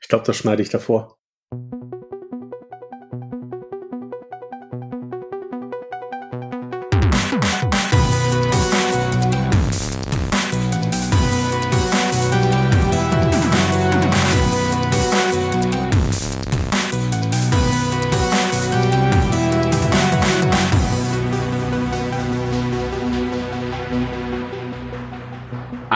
[0.00, 1.16] Ich glaube, das schneide ich davor.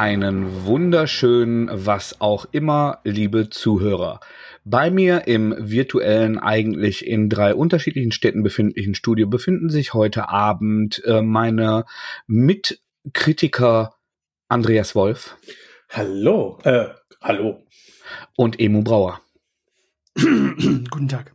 [0.02, 4.18] Einen wunderschönen, was auch immer, liebe Zuhörer.
[4.64, 11.04] Bei mir im virtuellen, eigentlich in drei unterschiedlichen Städten befindlichen Studio befinden sich heute Abend
[11.04, 11.84] äh, meine
[12.26, 13.94] Mitkritiker
[14.48, 15.36] Andreas Wolf.
[15.88, 16.88] Hallo, äh,
[17.20, 17.62] hallo.
[18.36, 19.20] Und Emu Brauer.
[20.16, 21.32] Guten Tag.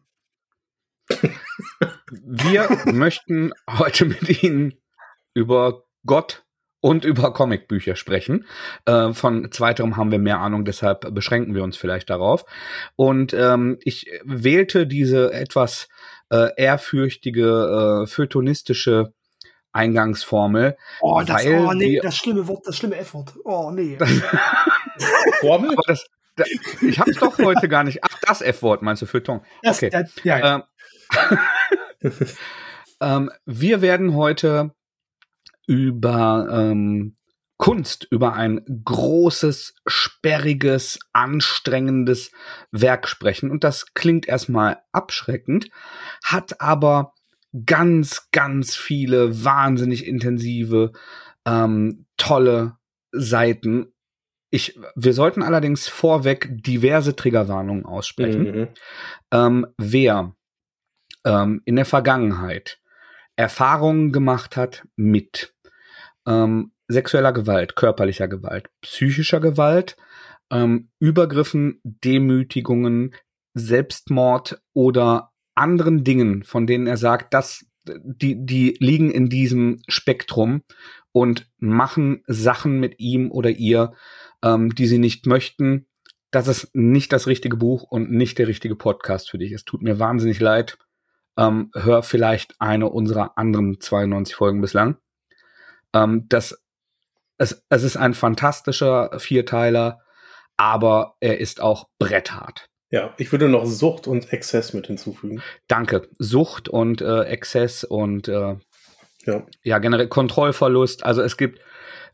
[2.09, 4.73] Wir möchten heute mit Ihnen
[5.33, 6.43] über Gott,
[6.87, 8.45] und über Comicbücher sprechen.
[8.85, 12.45] Äh, von zweiterem haben wir mehr Ahnung, deshalb beschränken wir uns vielleicht darauf.
[12.95, 15.87] Und ähm, ich wählte diese etwas
[16.29, 19.13] äh, ehrfürchtige, äh, feuilletonistische
[19.73, 20.77] Eingangsformel.
[21.01, 23.33] Oh, das, oh nee, das schlimme Wort, das schlimme F-Wort.
[23.43, 23.97] Oh nee.
[25.39, 25.75] Formel?
[25.85, 26.49] Das, das,
[26.81, 27.99] ich hab's doch heute gar nicht.
[28.01, 29.41] Ach, das F-Wort meinst du, Feuilleton?
[29.63, 29.89] Okay.
[29.89, 30.67] Das, ja, ja.
[31.21, 31.39] Ähm,
[33.01, 34.71] ähm, wir werden heute
[35.67, 37.15] über ähm,
[37.57, 42.31] Kunst, über ein großes, sperriges, anstrengendes
[42.71, 43.49] Werk sprechen.
[43.49, 45.69] Und das klingt erstmal abschreckend,
[46.23, 47.13] hat aber
[47.65, 50.91] ganz, ganz viele wahnsinnig intensive,
[51.45, 52.77] ähm, tolle
[53.11, 53.93] Seiten.
[54.51, 58.43] Ich, wir sollten allerdings vorweg diverse Triggerwarnungen aussprechen.
[58.43, 58.67] Mhm.
[59.31, 60.35] Ähm, wer
[61.25, 62.79] ähm, in der Vergangenheit
[63.35, 65.55] Erfahrungen gemacht hat mit
[66.27, 69.97] ähm, sexueller Gewalt, körperlicher Gewalt, psychischer Gewalt,
[70.51, 73.15] ähm, Übergriffen, Demütigungen,
[73.53, 77.65] Selbstmord oder anderen Dingen, von denen er sagt, dass
[78.03, 80.61] die, die liegen in diesem Spektrum
[81.11, 83.93] und machen Sachen mit ihm oder ihr,
[84.43, 85.87] ähm, die sie nicht möchten.
[86.31, 89.53] Das ist nicht das richtige Buch und nicht der richtige Podcast für dich.
[89.53, 90.77] Es tut mir wahnsinnig leid.
[91.37, 94.97] Ähm, hör vielleicht eine unserer anderen 92 Folgen bislang.
[95.93, 96.57] Ähm, das,
[97.37, 100.01] es, es ist ein fantastischer Vierteiler,
[100.57, 102.69] aber er ist auch bretthart.
[102.89, 105.41] Ja, ich würde noch Sucht und Exzess mit hinzufügen.
[105.67, 106.07] Danke.
[106.19, 108.55] Sucht und äh, Exzess und äh,
[109.25, 109.45] ja.
[109.63, 111.03] ja, generell Kontrollverlust.
[111.03, 111.59] Also es gibt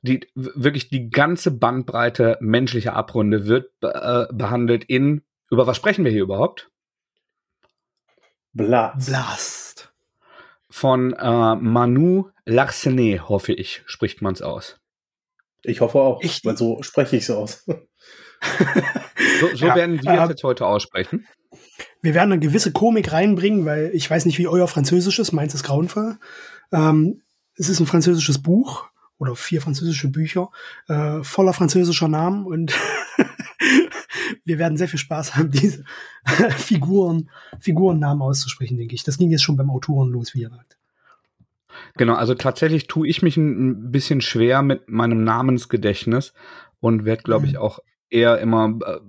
[0.01, 6.11] die wirklich die ganze Bandbreite menschlicher Abrunde wird äh, behandelt in über was sprechen wir
[6.11, 6.71] hier überhaupt?
[8.53, 9.07] Blast.
[9.07, 9.72] Blast
[10.73, 14.79] von äh, Manu Larsenet, hoffe ich, spricht man es aus.
[15.61, 17.63] Ich hoffe auch, ich, weil so spreche ich es aus.
[19.39, 21.27] so, so ja, werden wir äh, jetzt heute aussprechen.
[22.01, 25.53] Wir werden eine gewisse Komik reinbringen, weil ich weiß nicht, wie euer Französisch ist, meins
[25.53, 26.17] ist grauenvoll.
[26.71, 27.21] Ähm,
[27.55, 28.87] es ist ein französisches Buch
[29.19, 30.49] oder vier französische Bücher
[30.87, 32.73] äh, voller französischer Namen und
[34.45, 35.83] wir werden sehr viel Spaß haben, diese
[36.57, 37.29] Figuren,
[37.59, 39.03] Figurennamen auszusprechen, denke ich.
[39.03, 40.77] Das ging jetzt schon beim Autoren los, wie ihr sagt.
[41.97, 46.33] Genau, also tatsächlich tue ich mich ein bisschen schwer mit meinem Namensgedächtnis
[46.79, 47.59] und werde, glaube ich, mhm.
[47.59, 47.79] auch
[48.09, 48.99] eher immer äh,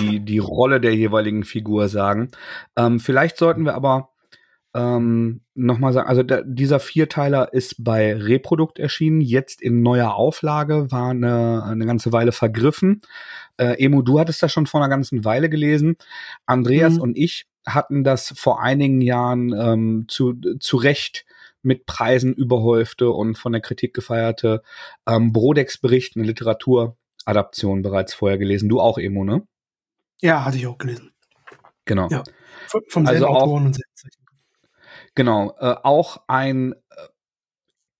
[0.00, 2.30] die, die Rolle der jeweiligen Figur sagen.
[2.76, 4.10] Ähm, vielleicht sollten wir aber
[4.74, 10.90] ähm, nochmal sagen, also der, dieser Vierteiler ist bei Reprodukt erschienen, jetzt in neuer Auflage,
[10.90, 13.00] war eine, eine ganze Weile vergriffen.
[13.56, 15.96] Äh, Emo, du hattest das schon vor einer ganzen Weile gelesen.
[16.46, 17.00] Andreas mhm.
[17.00, 21.24] und ich hatten das vor einigen Jahren ähm, zu, zu Recht
[21.62, 24.62] mit Preisen überhäufte und von der Kritik gefeierte
[25.06, 28.68] ähm, Brodex-Bericht, eine Literaturadaption bereits vorher gelesen.
[28.68, 29.46] Du auch, Emo, ne?
[30.20, 31.12] Ja, hatte ich auch gelesen.
[31.86, 32.08] Genau.
[32.10, 32.22] Ja,
[32.88, 34.18] vom also selben Autoren und selbst.
[35.14, 36.74] Genau, äh, auch ein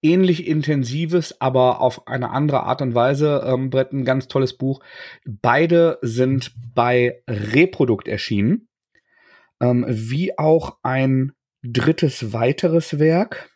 [0.04, 4.80] ähnlich intensives, aber auf eine andere Art und Weise, ähm, Brett, ein ganz tolles Buch.
[5.24, 8.68] Beide sind bei Reprodukt erschienen,
[9.60, 11.32] ähm, wie auch ein
[11.62, 13.50] drittes weiteres Werk.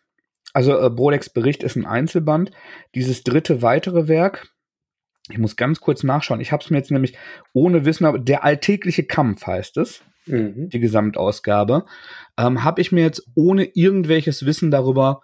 [0.54, 2.50] Also äh, Brolex Bericht ist ein Einzelband.
[2.94, 4.48] Dieses dritte weitere Werk,
[5.30, 6.40] ich muss ganz kurz nachschauen.
[6.40, 7.16] Ich habe es mir jetzt nämlich
[7.52, 10.68] ohne Wissen, aber der alltägliche Kampf heißt es mhm.
[10.70, 11.84] die Gesamtausgabe,
[12.38, 15.22] ähm, habe ich mir jetzt ohne irgendwelches Wissen darüber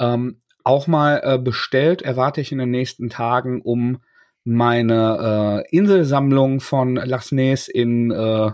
[0.00, 2.02] ähm, auch mal äh, bestellt.
[2.02, 3.98] Erwarte ich in den nächsten Tagen, um
[4.44, 8.50] meine äh, Inselsammlung von Lasnes in äh,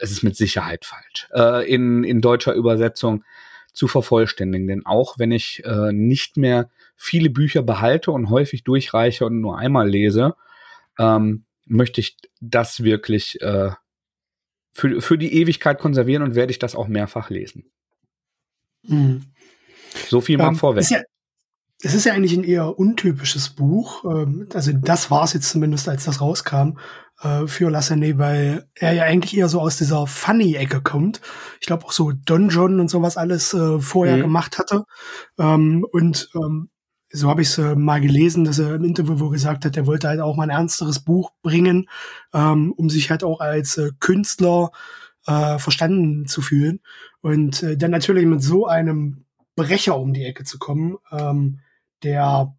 [0.00, 3.24] es ist mit Sicherheit falsch, äh, in, in deutscher Übersetzung
[3.74, 4.66] zu vervollständigen.
[4.66, 9.58] Denn auch wenn ich äh, nicht mehr viele Bücher behalte und häufig durchreiche und nur
[9.58, 10.34] einmal lese,
[10.98, 13.72] ähm, möchte ich das wirklich äh,
[14.72, 17.70] für, für die Ewigkeit konservieren und werde ich das auch mehrfach lesen.
[18.84, 19.24] Mhm.
[20.08, 20.82] So viel mal ähm, vorweg.
[20.82, 21.02] Ist ja,
[21.82, 24.04] es ist ja eigentlich ein eher untypisches Buch.
[24.04, 26.78] Ähm, also das war es jetzt zumindest, als das rauskam
[27.20, 31.20] äh, für Lassanet, weil er ja eigentlich eher so aus dieser Funny-Ecke kommt.
[31.60, 34.22] Ich glaube auch so Don John und sowas alles äh, vorher mhm.
[34.22, 34.84] gemacht hatte.
[35.38, 36.70] Ähm, und ähm,
[37.10, 40.08] so habe ich es äh, mal gelesen, dass er im Interview gesagt hat, er wollte
[40.08, 41.88] halt auch mal ein ernsteres Buch bringen,
[42.32, 44.70] ähm, um sich halt auch als äh, Künstler
[45.26, 46.80] äh, verstanden zu fühlen.
[47.20, 49.23] Und äh, dann natürlich mit so einem
[49.56, 51.60] Brecher um die Ecke zu kommen, ähm,
[52.02, 52.54] der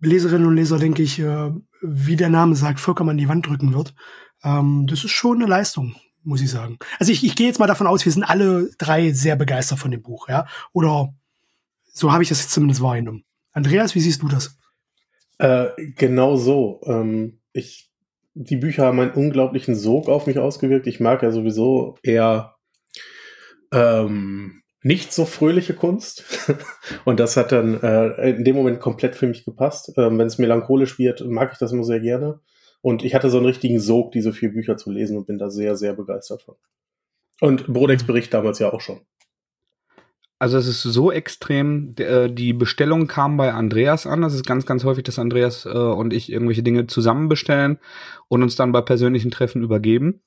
[0.00, 1.50] Leserinnen und Leser, denke ich, äh,
[1.80, 3.94] wie der Name sagt, vollkommen an die Wand drücken wird.
[4.42, 5.94] Ähm, das ist schon eine Leistung,
[6.24, 6.78] muss ich sagen.
[6.98, 9.90] Also ich, ich gehe jetzt mal davon aus, wir sind alle drei sehr begeistert von
[9.90, 10.46] dem Buch, ja.
[10.72, 11.14] Oder
[11.92, 13.24] so habe ich das jetzt zumindest wahrgenommen.
[13.52, 14.58] Andreas, wie siehst du das?
[15.38, 16.80] Äh, genau so.
[16.84, 17.90] Ähm, ich,
[18.34, 20.86] die Bücher haben einen unglaublichen Sog auf mich ausgewirkt.
[20.86, 22.56] Ich mag ja sowieso eher
[23.72, 26.24] ähm, nicht so fröhliche Kunst.
[27.04, 29.92] Und das hat dann äh, in dem Moment komplett für mich gepasst.
[29.96, 32.40] Ähm, Wenn es melancholisch wird, mag ich das immer sehr gerne.
[32.80, 35.50] Und ich hatte so einen richtigen Sog, diese vier Bücher zu lesen und bin da
[35.50, 36.56] sehr, sehr begeistert von.
[37.40, 39.00] Und Brodex Bericht damals ja auch schon.
[40.40, 44.22] Also es ist so extrem, äh, die Bestellung kam bei Andreas an.
[44.22, 47.78] Das ist ganz, ganz häufig, dass Andreas äh, und ich irgendwelche Dinge zusammen bestellen
[48.26, 50.20] und uns dann bei persönlichen Treffen übergeben.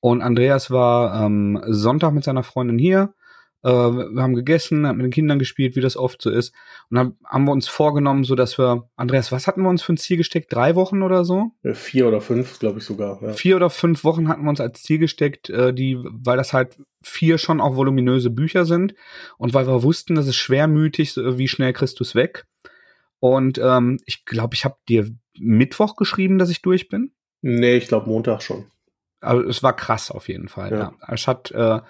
[0.00, 3.14] Und Andreas war ähm, Sonntag mit seiner Freundin hier
[3.62, 6.54] äh, wir haben gegessen, haben mit den Kindern gespielt, wie das oft so ist.
[6.90, 9.92] Und dann haben wir uns vorgenommen, so dass wir, Andreas, was hatten wir uns für
[9.92, 10.52] ein Ziel gesteckt?
[10.52, 11.52] Drei Wochen oder so?
[11.72, 13.22] Vier oder fünf, glaube ich sogar.
[13.22, 13.32] Ja.
[13.32, 16.76] Vier oder fünf Wochen hatten wir uns als Ziel gesteckt, äh, die, weil das halt
[17.02, 18.94] vier schon auch voluminöse Bücher sind
[19.36, 22.46] und weil wir wussten, das ist schwermütig, wie schnell es weg.
[23.18, 27.12] Und ähm, ich glaube, ich habe dir Mittwoch geschrieben, dass ich durch bin.
[27.40, 28.66] Nee, ich glaube Montag schon.
[29.22, 30.70] Also es war krass auf jeden Fall.
[30.70, 30.78] Ja.
[30.78, 30.92] ja.
[31.08, 31.80] Es hat äh,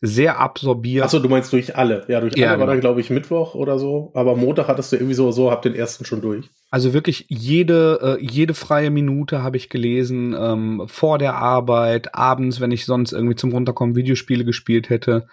[0.00, 1.04] sehr absorbiert.
[1.04, 2.04] Achso, du meinst durch alle.
[2.08, 2.72] Ja, durch ja, alle war genau.
[2.72, 4.12] dann, glaube ich, Mittwoch oder so.
[4.14, 6.50] Aber Montag hattest du irgendwie so, so, hab den ersten schon durch.
[6.70, 12.60] Also wirklich jede, äh, jede freie Minute habe ich gelesen, ähm, vor der Arbeit, abends,
[12.60, 15.26] wenn ich sonst irgendwie zum Runterkommen Videospiele gespielt hätte.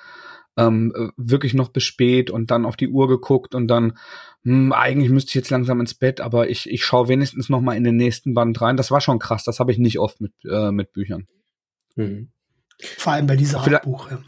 [0.57, 3.97] Ähm, äh, wirklich noch bis spät und dann auf die Uhr geguckt und dann,
[4.43, 7.75] hm, eigentlich müsste ich jetzt langsam ins Bett, aber ich, ich schaue wenigstens noch mal
[7.75, 8.77] in den nächsten Band rein.
[8.77, 11.27] Das war schon krass, das habe ich nicht oft mit, äh, mit Büchern.
[11.95, 12.29] Mhm.
[12.97, 14.11] Vor allem bei dieser Art Buch.
[14.11, 14.19] Ja.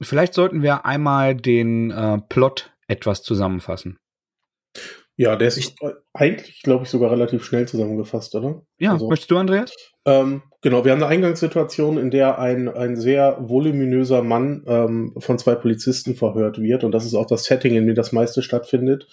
[0.00, 3.98] Vielleicht sollten wir einmal den äh, Plot etwas zusammenfassen.
[5.18, 5.74] Ja, der ist ich,
[6.12, 8.62] eigentlich, glaube ich, sogar relativ schnell zusammengefasst, oder?
[8.78, 9.72] Ja, also, möchtest du, Andreas?
[10.04, 15.38] Ähm, genau, wir haben eine Eingangssituation, in der ein, ein sehr voluminöser Mann ähm, von
[15.38, 16.84] zwei Polizisten verhört wird.
[16.84, 19.08] Und das ist auch das Setting, in dem das meiste stattfindet,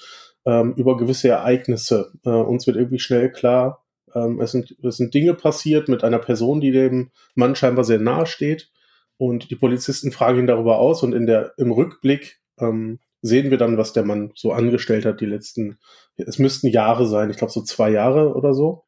[0.45, 2.11] ähm, über gewisse Ereignisse.
[2.25, 3.82] Äh, uns wird irgendwie schnell klar,
[4.15, 7.99] ähm, es, sind, es sind Dinge passiert mit einer Person, die dem Mann scheinbar sehr
[7.99, 8.71] nahe steht.
[9.17, 13.57] Und die Polizisten fragen ihn darüber aus und in der, im Rückblick ähm, sehen wir
[13.57, 15.77] dann, was der Mann so angestellt hat, die letzten,
[16.17, 18.83] es müssten Jahre sein, ich glaube so zwei Jahre oder so.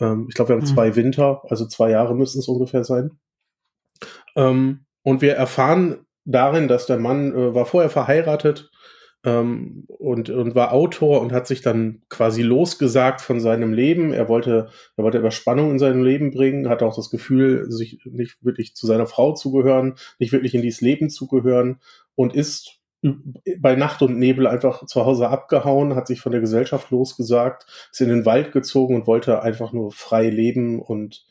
[0.00, 0.74] Ähm, ich glaube, wir haben mhm.
[0.74, 3.18] zwei Winter, also zwei Jahre müssten es ungefähr sein.
[4.36, 8.70] Ähm, und wir erfahren darin, dass der Mann äh, war vorher verheiratet,
[9.24, 14.12] ähm, und, und war Autor und hat sich dann quasi losgesagt von seinem Leben.
[14.12, 18.44] Er wollte, er wollte etwas in seinem Leben bringen, hatte auch das Gefühl, sich nicht
[18.44, 21.80] wirklich zu seiner Frau zu gehören, nicht wirklich in dieses Leben zu gehören
[22.14, 22.78] und ist
[23.58, 28.00] bei Nacht und Nebel einfach zu Hause abgehauen, hat sich von der Gesellschaft losgesagt, ist
[28.00, 31.24] in den Wald gezogen und wollte einfach nur frei leben und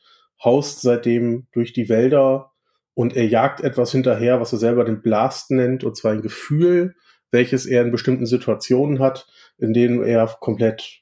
[0.44, 2.52] haust seitdem durch die Wälder
[2.94, 6.96] und er jagt etwas hinterher, was er selber den Blast nennt, und zwar ein Gefühl,
[7.32, 11.02] welches er in bestimmten Situationen hat, in denen er komplett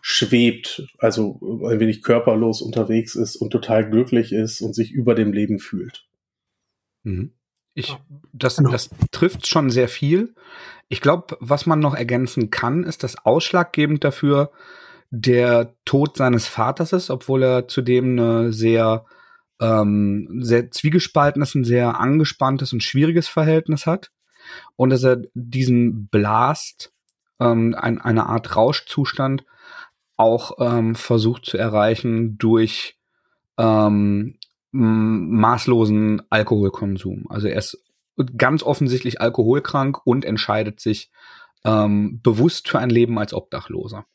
[0.00, 5.32] schwebt, also ein wenig körperlos unterwegs ist und total glücklich ist und sich über dem
[5.32, 6.06] Leben fühlt.
[7.04, 7.32] Mhm.
[7.74, 7.96] Ich,
[8.32, 8.70] das, genau.
[8.70, 10.34] das trifft schon sehr viel.
[10.88, 14.52] Ich glaube, was man noch ergänzen kann, ist, dass ausschlaggebend dafür
[15.10, 19.06] der Tod seines Vaters ist, obwohl er zudem eine sehr,
[19.60, 24.10] ähm, sehr zwiegespaltenes, ein sehr angespanntes und schwieriges Verhältnis hat
[24.76, 26.92] und dass er diesen Blast,
[27.40, 29.44] ähm, ein, eine Art Rauschzustand,
[30.16, 32.96] auch ähm, versucht zu erreichen durch
[33.58, 34.38] ähm,
[34.70, 37.26] maßlosen Alkoholkonsum.
[37.28, 37.84] Also er ist
[38.36, 41.10] ganz offensichtlich alkoholkrank und entscheidet sich
[41.64, 44.06] ähm, bewusst für ein Leben als Obdachloser,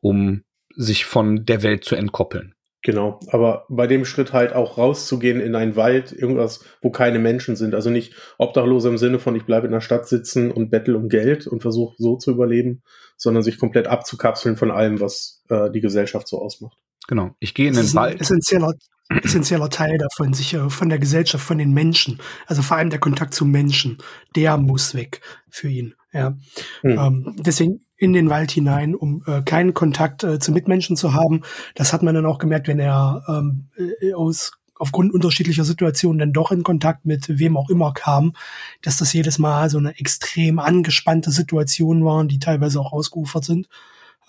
[0.00, 0.42] um
[0.74, 2.54] sich von der Welt zu entkoppeln.
[2.82, 7.54] Genau, aber bei dem Schritt halt auch rauszugehen in einen Wald, irgendwas, wo keine Menschen
[7.54, 7.74] sind.
[7.74, 11.10] Also nicht Obdachlose im Sinne von, ich bleibe in der Stadt sitzen und bettel um
[11.10, 12.82] Geld und versuche so zu überleben,
[13.18, 16.78] sondern sich komplett abzukapseln von allem, was äh, die Gesellschaft so ausmacht.
[17.06, 18.18] Genau, ich gehe in den Wald.
[18.18, 18.72] Essentieller,
[19.10, 23.00] essentieller Teil davon, sich äh, von der Gesellschaft, von den Menschen, also vor allem der
[23.00, 23.98] Kontakt zu Menschen,
[24.36, 25.20] der muss weg
[25.50, 25.94] für ihn.
[26.14, 26.38] Ja.
[26.80, 26.98] Hm.
[26.98, 31.42] Ähm, deswegen in den Wald hinein, um äh, keinen Kontakt äh, zu Mitmenschen zu haben.
[31.74, 36.32] Das hat man dann auch gemerkt, wenn er ähm, äh, aus aufgrund unterschiedlicher Situationen dann
[36.32, 38.32] doch in Kontakt mit wem auch immer kam,
[38.80, 43.68] dass das jedes Mal so eine extrem angespannte Situation waren, die teilweise auch ausgeufert sind,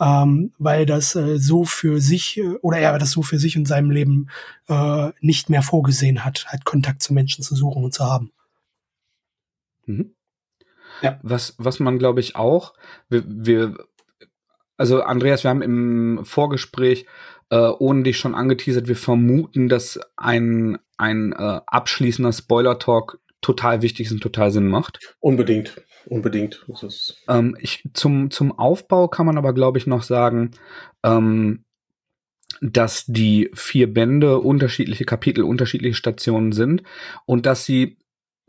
[0.02, 3.66] ähm, weil das äh, so für sich äh, oder er das so für sich in
[3.66, 4.28] seinem Leben
[4.68, 8.34] äh, nicht mehr vorgesehen hat, halt Kontakt zu Menschen zu suchen und zu haben.
[9.86, 10.14] Mhm.
[11.02, 11.20] Ja.
[11.24, 12.74] Was, was man, glaube ich, auch,
[13.10, 13.78] wir, wir,
[14.78, 17.06] also Andreas, wir haben im Vorgespräch,
[17.50, 24.08] äh, ohne dich schon angeteasert, wir vermuten, dass ein, ein äh, abschließender Spoiler-Talk total wichtig
[24.08, 25.00] ist und total Sinn macht.
[25.20, 26.66] Unbedingt, unbedingt.
[27.28, 30.52] Ähm, ich, zum, zum Aufbau kann man aber, glaube ich, noch sagen,
[31.04, 31.66] ähm,
[32.62, 36.84] dass die vier Bände unterschiedliche Kapitel, unterschiedliche Stationen sind
[37.26, 37.98] und dass sie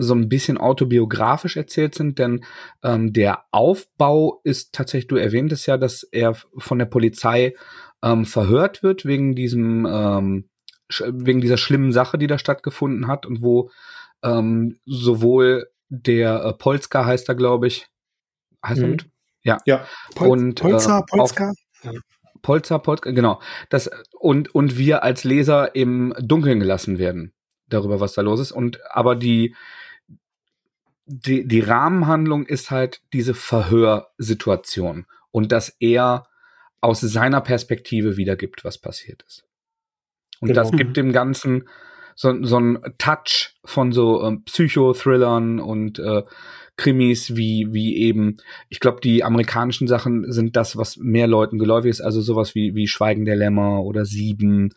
[0.02, 2.44] so ein bisschen autobiografisch erzählt sind, denn
[2.82, 7.54] ähm, der Aufbau ist tatsächlich, du erwähntest ja, dass er von der Polizei
[8.02, 10.48] ähm, verhört wird wegen diesem, ähm,
[11.00, 13.70] wegen dieser schlimmen Sache, die da stattgefunden hat und wo
[14.22, 17.86] ähm, sowohl der äh, Polska heißt er, glaube ich,
[18.64, 18.84] heißt mhm.
[18.84, 19.06] er mit?
[19.44, 19.58] Ja.
[19.66, 19.86] ja.
[20.14, 21.52] Pol und Polza, äh, Polska.
[22.42, 23.40] Polza, Polska, genau.
[23.70, 27.32] Das, und, und wir als Leser im Dunkeln gelassen werden
[27.68, 28.52] darüber, was da los ist.
[28.52, 29.54] Und aber die,
[31.06, 36.26] die, die Rahmenhandlung ist halt diese Verhörsituation und dass er
[36.80, 39.44] aus seiner Perspektive wiedergibt, was passiert ist.
[40.40, 40.60] Und genau.
[40.60, 41.68] das gibt dem Ganzen
[42.14, 46.22] so, so einen Touch von so ähm, Psychothrillern und äh,
[46.76, 51.90] Krimis wie, wie eben, ich glaube, die amerikanischen Sachen sind das, was mehr Leuten geläufig
[51.90, 54.70] ist, also sowas wie, wie Schweigen der Lämmer oder Sieben.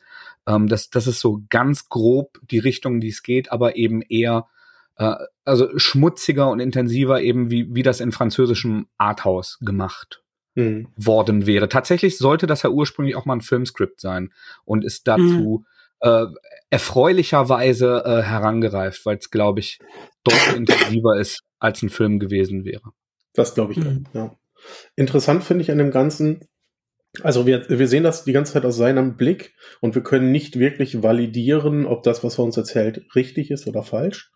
[0.48, 4.48] Ähm, das, das ist so ganz grob die Richtung, die es geht, aber eben eher
[4.97, 10.23] äh, also schmutziger und intensiver eben wie, wie das in französischem Arthouse gemacht
[10.55, 10.87] mhm.
[10.95, 11.69] worden wäre.
[11.69, 14.31] Tatsächlich sollte das ja ursprünglich auch mal ein Filmskript sein
[14.63, 15.65] und ist dazu
[16.01, 16.09] mhm.
[16.09, 16.25] äh,
[16.69, 19.79] erfreulicherweise äh, herangereift, weil es, glaube ich,
[20.23, 22.91] deutlich intensiver ist, als ein Film gewesen wäre.
[23.33, 24.05] Das glaube ich, mhm.
[24.13, 24.35] ja.
[24.95, 26.39] Interessant finde ich an dem Ganzen,
[27.21, 30.57] also wir, wir sehen das die ganze Zeit aus seinem Blick und wir können nicht
[30.57, 34.31] wirklich validieren, ob das, was er uns erzählt, richtig ist oder falsch.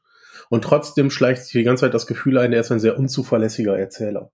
[0.49, 3.77] Und trotzdem schleicht sich die ganze Zeit das Gefühl ein, er ist ein sehr unzuverlässiger
[3.77, 4.31] Erzähler.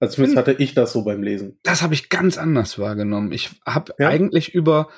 [0.00, 0.40] Also zumindest hm.
[0.40, 1.58] hatte ich das so beim Lesen.
[1.62, 3.32] Das habe ich ganz anders wahrgenommen.
[3.32, 4.08] Ich habe ja?
[4.08, 4.88] eigentlich über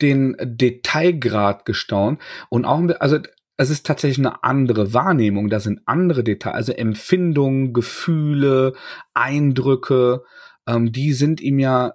[0.00, 3.18] den Detailgrad gestaunt und auch, also
[3.56, 5.50] es ist tatsächlich eine andere Wahrnehmung.
[5.50, 8.74] Da sind andere Details, also Empfindungen, Gefühle,
[9.14, 10.22] Eindrücke,
[10.66, 11.94] ähm, die sind ihm ja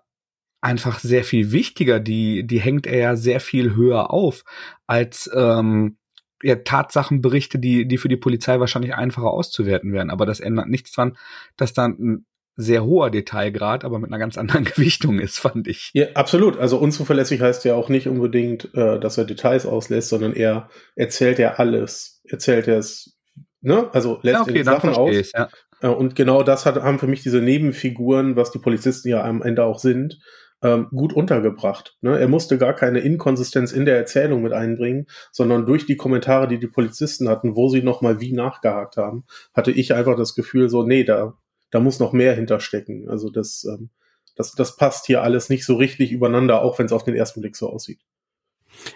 [0.62, 2.00] einfach sehr viel wichtiger.
[2.00, 4.43] Die, die hängt er ja sehr viel höher auf
[4.88, 5.98] als ähm,
[6.44, 10.10] ja, Tatsachenberichte, die, die für die Polizei wahrscheinlich einfacher auszuwerten wären.
[10.10, 11.18] Aber das ändert nichts dran,
[11.58, 15.90] dass dann ein sehr hoher Detailgrad, aber mit einer ganz anderen Gewichtung ist, fand ich.
[15.94, 16.58] Ja, absolut.
[16.58, 21.40] Also unzuverlässig heißt ja auch nicht unbedingt, äh, dass er Details auslässt, sondern er erzählt
[21.40, 22.22] ja alles.
[22.26, 23.18] Erzählt er es,
[23.62, 23.90] ne?
[23.94, 25.32] Also lässt ja, okay, er Sachen aus.
[25.34, 25.50] Ja.
[25.82, 29.42] Äh, und genau das hat, haben für mich diese Nebenfiguren, was die Polizisten ja am
[29.42, 30.20] Ende auch sind,
[30.63, 31.98] ähm, gut untergebracht.
[32.01, 32.17] Ne?
[32.17, 36.58] Er musste gar keine Inkonsistenz in der Erzählung mit einbringen, sondern durch die Kommentare, die
[36.58, 40.84] die Polizisten hatten, wo sie nochmal wie nachgehakt haben, hatte ich einfach das Gefühl so,
[40.84, 41.38] nee, da,
[41.70, 43.10] da muss noch mehr hinterstecken.
[43.10, 43.89] Also das, ähm,
[44.36, 47.41] das, das passt hier alles nicht so richtig übereinander, auch wenn es auf den ersten
[47.41, 48.00] Blick so aussieht.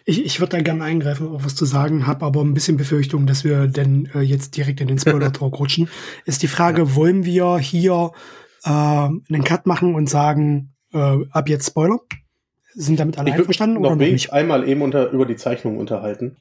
[0.05, 3.27] Ich, ich würde da gerne eingreifen, auch was zu sagen, habe aber ein bisschen Befürchtung,
[3.27, 5.89] dass wir denn äh, jetzt direkt in den Spoiler-Talk rutschen.
[6.25, 8.11] Ist die Frage, wollen wir hier
[8.63, 11.99] äh, einen Cut machen und sagen, äh, ab jetzt Spoiler.
[12.73, 13.81] Sind damit alle ich einverstanden?
[13.81, 16.37] Noch oder wenig einmal eben unter, über die Zeichnung unterhalten.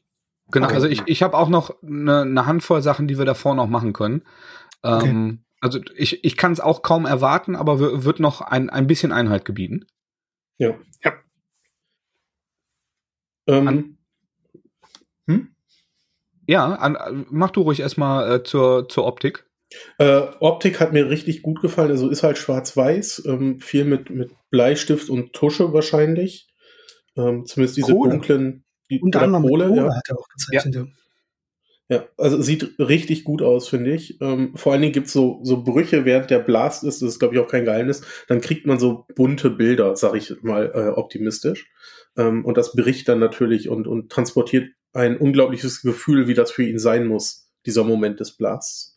[0.51, 0.75] Genau, okay.
[0.75, 3.93] also ich, ich habe auch noch eine, eine Handvoll Sachen, die wir davor noch machen
[3.93, 4.23] können.
[4.83, 5.09] Okay.
[5.09, 9.13] Ähm, also ich, ich kann es auch kaum erwarten, aber wird noch ein, ein bisschen
[9.13, 9.87] Einhalt gebieten.
[10.59, 10.75] Ja.
[11.03, 11.13] Ja.
[13.47, 13.99] Ähm, an,
[15.27, 15.55] hm?
[16.47, 19.46] Ja, an, mach du ruhig erstmal äh, zur, zur Optik.
[19.99, 21.91] Äh, Optik hat mir richtig gut gefallen.
[21.91, 26.49] Also ist halt schwarz-weiß, ähm, viel mit, mit Bleistift und Tusche wahrscheinlich.
[27.17, 28.11] Ähm, zumindest diese Kohle.
[28.11, 29.95] dunklen, die Unter anderem Kohle, Kohle ja.
[29.95, 30.75] hat er auch gezeichnet.
[30.75, 30.87] Ja.
[31.89, 34.21] Ja, also sieht richtig gut aus, finde ich.
[34.21, 37.37] Ähm, vor allen Dingen gibt's so, so Brüche, während der Blast ist, das ist, glaube
[37.37, 38.03] ich, auch kein Geheimnis.
[38.27, 41.71] Dann kriegt man so bunte Bilder, sag ich mal äh, optimistisch.
[42.17, 46.65] Ähm, und das bricht dann natürlich und, und transportiert ein unglaubliches Gefühl, wie das für
[46.65, 48.96] ihn sein muss, dieser Moment des Blasts.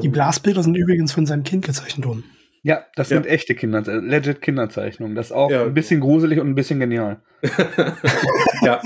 [0.00, 2.24] Die Blastbilder sind übrigens von seinem Kind gezeichnet worden.
[2.62, 3.32] Ja, das sind ja.
[3.32, 5.16] echte Kinder, äh, legit Kinderzeichnungen.
[5.16, 5.64] Das ist auch ja.
[5.64, 7.20] ein bisschen gruselig und ein bisschen genial.
[8.62, 8.80] ja.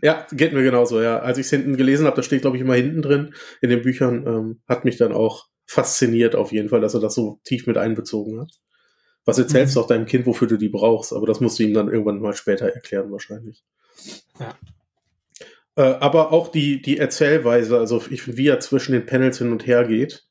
[0.00, 1.20] Ja, geht mir genauso, ja.
[1.20, 3.82] Als ich es hinten gelesen habe, da steht, glaube ich, immer hinten drin in den
[3.82, 7.66] Büchern, ähm, hat mich dann auch fasziniert auf jeden Fall, dass er das so tief
[7.66, 8.50] mit einbezogen hat.
[9.24, 9.78] Was erzählst mhm.
[9.78, 11.12] du auch deinem Kind, wofür du die brauchst?
[11.12, 13.62] Aber das musst du ihm dann irgendwann mal später erklären, wahrscheinlich.
[14.40, 14.54] Ja.
[15.76, 19.52] Äh, aber auch die, die Erzählweise, also ich finde, wie er zwischen den Panels hin
[19.52, 20.24] und her geht,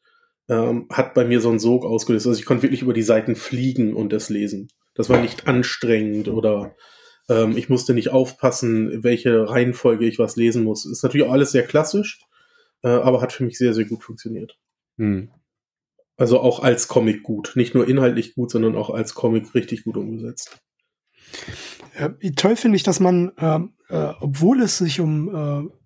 [0.52, 2.28] ähm, hat bei mir so einen Sog ausgelöst.
[2.28, 4.68] Also ich konnte wirklich über die Seiten fliegen und es lesen.
[4.94, 6.76] Das war nicht anstrengend oder
[7.30, 10.86] ähm, ich musste nicht aufpassen, welche Reihenfolge ich was lesen muss.
[10.86, 12.20] Ist natürlich auch alles sehr klassisch,
[12.84, 14.58] äh, aber hat für mich sehr, sehr gut funktioniert.
[14.98, 15.32] Hm.
[16.18, 17.54] Also auch als Comic gut.
[17.56, 20.60] Nicht nur inhaltlich gut, sondern auch als Comic richtig gut umgesetzt.
[21.98, 25.81] Ja, toll finde ich, dass man, äh, äh, obwohl es sich um äh,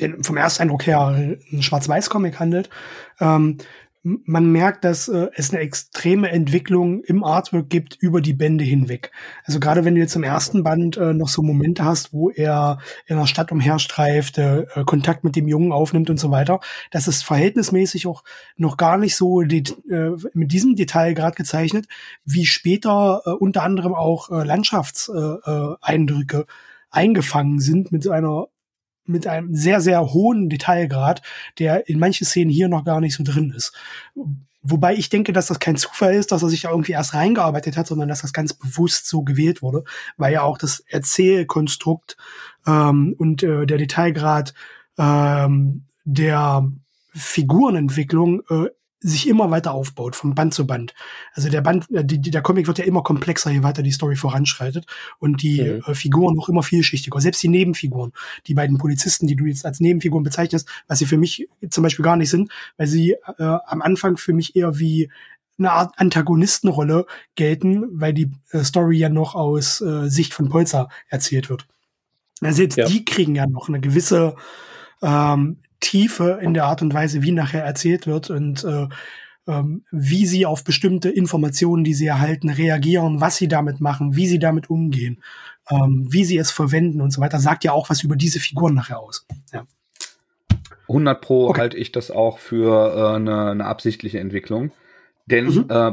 [0.00, 2.70] den vom Ersteindruck her ein Schwarz-Weiß-Comic handelt,
[3.20, 3.58] ähm,
[4.02, 9.10] man merkt, dass äh, es eine extreme Entwicklung im Artwork gibt über die Bände hinweg.
[9.44, 12.78] Also gerade wenn du jetzt im ersten Band äh, noch so Momente hast, wo er
[13.06, 17.24] in der Stadt umherstreift, äh, Kontakt mit dem Jungen aufnimmt und so weiter, das ist
[17.24, 18.24] verhältnismäßig auch
[18.56, 21.86] noch gar nicht so die, äh, mit diesem Detail gerade gezeichnet,
[22.24, 26.46] wie später äh, unter anderem auch äh, Landschaftseindrücke
[26.90, 28.46] eingefangen sind mit so einer
[29.08, 31.22] mit einem sehr, sehr hohen Detailgrad,
[31.58, 33.72] der in manchen Szenen hier noch gar nicht so drin ist.
[34.62, 37.76] Wobei ich denke, dass das kein Zufall ist, dass er sich da irgendwie erst reingearbeitet
[37.76, 39.84] hat, sondern dass das ganz bewusst so gewählt wurde,
[40.16, 42.16] weil ja auch das Erzählkonstrukt
[42.66, 44.52] ähm, und äh, der Detailgrad
[44.98, 46.70] ähm, der
[47.14, 48.68] Figurenentwicklung äh,
[49.00, 50.94] sich immer weiter aufbaut, von Band zu Band.
[51.32, 54.16] Also der Band, äh, die, der Comic wird ja immer komplexer, je weiter die Story
[54.16, 54.86] voranschreitet
[55.18, 55.82] und die mhm.
[55.86, 57.20] äh, Figuren noch immer vielschichtiger.
[57.20, 58.12] Selbst die Nebenfiguren,
[58.46, 62.04] die beiden Polizisten, die du jetzt als Nebenfiguren bezeichnest, was sie für mich zum Beispiel
[62.04, 65.10] gar nicht sind, weil sie äh, am Anfang für mich eher wie
[65.58, 70.88] eine Art Antagonistenrolle gelten, weil die äh, Story ja noch aus äh, Sicht von Polzer
[71.08, 71.66] erzählt wird.
[72.40, 72.86] Also selbst ja.
[72.86, 74.36] die kriegen ja noch eine gewisse
[75.02, 78.88] ähm, Tiefe in der Art und Weise, wie nachher erzählt wird und äh,
[79.46, 84.26] ähm, wie sie auf bestimmte Informationen, die sie erhalten, reagieren, was sie damit machen, wie
[84.26, 85.22] sie damit umgehen,
[85.70, 88.74] ähm, wie sie es verwenden und so weiter, sagt ja auch was über diese Figuren
[88.74, 89.26] nachher aus.
[89.52, 89.64] Ja.
[90.88, 91.60] 100 Pro okay.
[91.60, 94.72] halte ich das auch für äh, eine, eine absichtliche Entwicklung.
[95.26, 95.66] Denn mhm.
[95.68, 95.92] äh,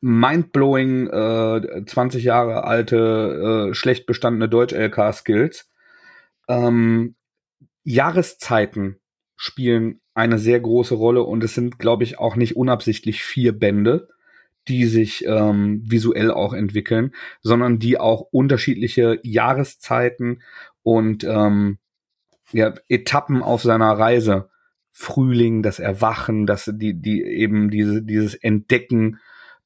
[0.00, 5.70] mindblowing äh, 20 Jahre alte, äh, schlecht bestandene Deutsch-LK-Skills.
[6.48, 7.14] Ähm,
[7.84, 8.98] Jahreszeiten
[9.42, 14.08] spielen eine sehr große Rolle und es sind, glaube ich, auch nicht unabsichtlich vier Bände,
[14.68, 20.42] die sich ähm, visuell auch entwickeln, sondern die auch unterschiedliche Jahreszeiten
[20.84, 21.78] und ähm,
[22.52, 24.48] ja, Etappen auf seiner Reise,
[24.92, 29.18] Frühling, das Erwachen, das die die eben diese dieses Entdecken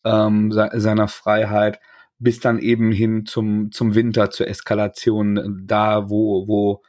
[0.06, 1.80] ähm, seiner Freiheit
[2.18, 6.82] bis dann eben hin zum zum Winter zur Eskalation da wo wo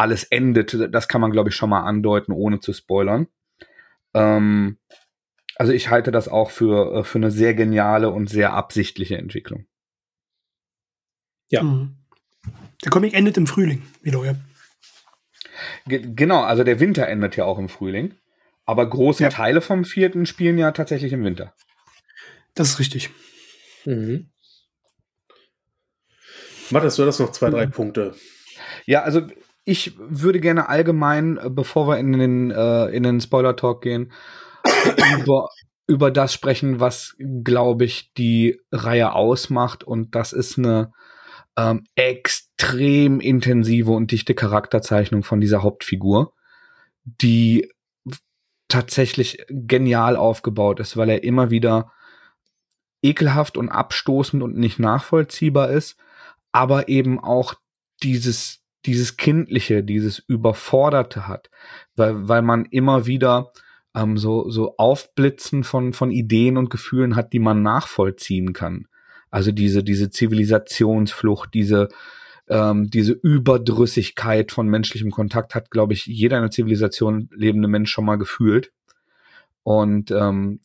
[0.00, 0.94] alles endet.
[0.94, 3.28] Das kann man, glaube ich, schon mal andeuten, ohne zu spoilern.
[4.14, 4.78] Ähm,
[5.56, 9.66] also ich halte das auch für, äh, für eine sehr geniale und sehr absichtliche Entwicklung.
[11.48, 11.62] Ja.
[11.62, 11.98] Mhm.
[12.82, 14.34] Der Comic endet im Frühling, wieder, ja.
[15.84, 18.14] genau, also der Winter endet ja auch im Frühling.
[18.64, 19.28] Aber große ja.
[19.28, 21.54] Teile vom vierten spielen ja tatsächlich im Winter.
[22.54, 23.10] Das ist richtig.
[23.84, 24.30] Mhm.
[26.70, 27.72] Matthias, du hast noch zwei, drei mhm.
[27.72, 28.14] Punkte.
[28.86, 29.26] Ja, also
[29.64, 34.12] ich würde gerne allgemein, äh, bevor wir in den, äh, in den Spoiler-Talk gehen,
[35.18, 35.48] über,
[35.86, 39.84] über das sprechen, was, glaube ich, die Reihe ausmacht.
[39.84, 40.92] Und das ist eine
[41.56, 46.32] ähm, extrem intensive und dichte Charakterzeichnung von dieser Hauptfigur,
[47.04, 47.70] die
[48.68, 51.92] tatsächlich genial aufgebaut ist, weil er immer wieder
[53.02, 55.96] ekelhaft und abstoßend und nicht nachvollziehbar ist,
[56.52, 57.54] aber eben auch
[58.02, 61.50] dieses dieses Kindliche, dieses Überforderte hat,
[61.96, 63.52] weil, weil man immer wieder
[63.94, 68.86] ähm, so, so Aufblitzen von, von Ideen und Gefühlen hat, die man nachvollziehen kann.
[69.30, 71.88] Also diese, diese Zivilisationsflucht, diese,
[72.48, 77.90] ähm, diese Überdrüssigkeit von menschlichem Kontakt hat, glaube ich, jeder in der Zivilisation lebende Mensch
[77.90, 78.72] schon mal gefühlt.
[79.62, 80.60] Und ähm,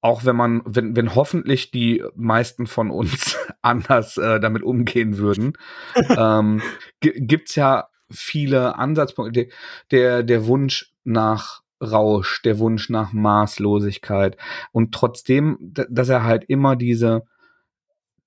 [0.00, 5.54] auch wenn man, wenn, wenn hoffentlich die meisten von uns anders äh, damit umgehen würden,
[6.08, 6.62] ähm,
[7.00, 9.48] gibt's ja viele Ansatzpunkte.
[9.90, 14.36] Der, der Wunsch nach Rausch, der Wunsch nach Maßlosigkeit
[14.72, 17.24] und trotzdem, dass er halt immer diese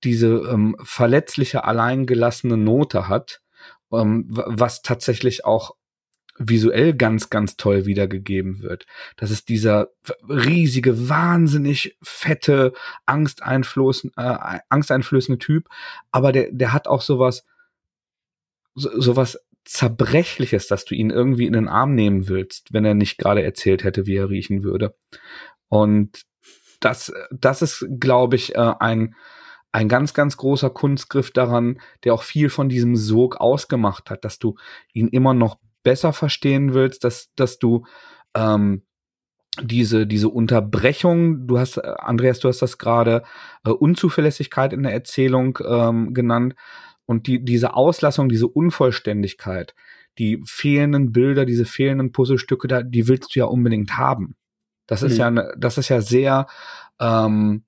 [0.04, 3.40] diese ähm, verletzliche, alleingelassene Note hat,
[3.92, 5.72] ähm, was tatsächlich auch
[6.48, 8.86] visuell ganz, ganz toll wiedergegeben wird.
[9.16, 9.88] Das ist dieser
[10.28, 12.72] riesige, wahnsinnig fette,
[13.06, 15.68] angsteinflößende, äh, angsteinflößende Typ,
[16.10, 17.44] aber der, der hat auch sowas,
[18.74, 23.16] so, sowas Zerbrechliches, dass du ihn irgendwie in den Arm nehmen willst, wenn er nicht
[23.16, 24.94] gerade erzählt hätte, wie er riechen würde.
[25.68, 26.24] Und
[26.80, 29.14] das, das ist, glaube ich, äh, ein,
[29.70, 34.38] ein ganz, ganz großer Kunstgriff daran, der auch viel von diesem Sog ausgemacht hat, dass
[34.38, 34.56] du
[34.92, 37.84] ihn immer noch besser verstehen willst, dass, dass du
[38.34, 38.82] ähm,
[39.60, 43.22] diese, diese Unterbrechung, du hast, äh, Andreas, du hast das gerade,
[43.64, 46.54] äh, Unzuverlässigkeit in der Erzählung ähm, genannt,
[47.04, 49.74] und die, diese Auslassung, diese Unvollständigkeit,
[50.18, 54.36] die fehlenden Bilder, diese fehlenden Puzzlestücke, da, die willst du ja unbedingt haben.
[54.86, 55.18] Das ist mhm.
[55.18, 56.46] ja, ne, das ist ja sehr,
[57.00, 57.64] ähm,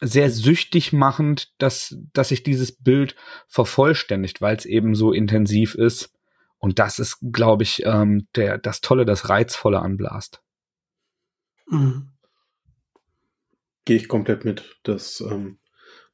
[0.00, 3.16] sehr süchtig machend, dass, dass sich dieses Bild
[3.48, 6.12] vervollständigt, weil es eben so intensiv ist.
[6.64, 10.42] Und das ist, glaube ich, ähm, der, das Tolle, das Reizvolle an Blast.
[11.68, 12.08] Mhm.
[13.84, 14.78] Gehe ich komplett mit.
[14.82, 15.58] Das, ähm,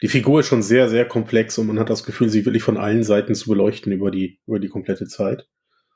[0.02, 2.78] die Figur ist schon sehr, sehr komplex und man hat das Gefühl, sie wirklich von
[2.78, 5.46] allen Seiten zu beleuchten über die, über die komplette Zeit.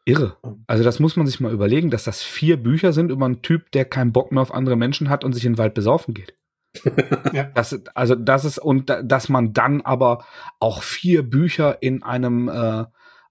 [0.04, 0.36] Irre.
[0.68, 3.72] Also das muss man sich mal überlegen, dass das vier Bücher sind über einen Typ,
[3.72, 6.36] der keinen Bock mehr auf andere Menschen hat und sich in den Wald besaufen geht.
[7.32, 7.50] ja.
[7.56, 10.24] das, also das ist, und dass man dann aber
[10.60, 12.84] auch vier Bücher in einem äh,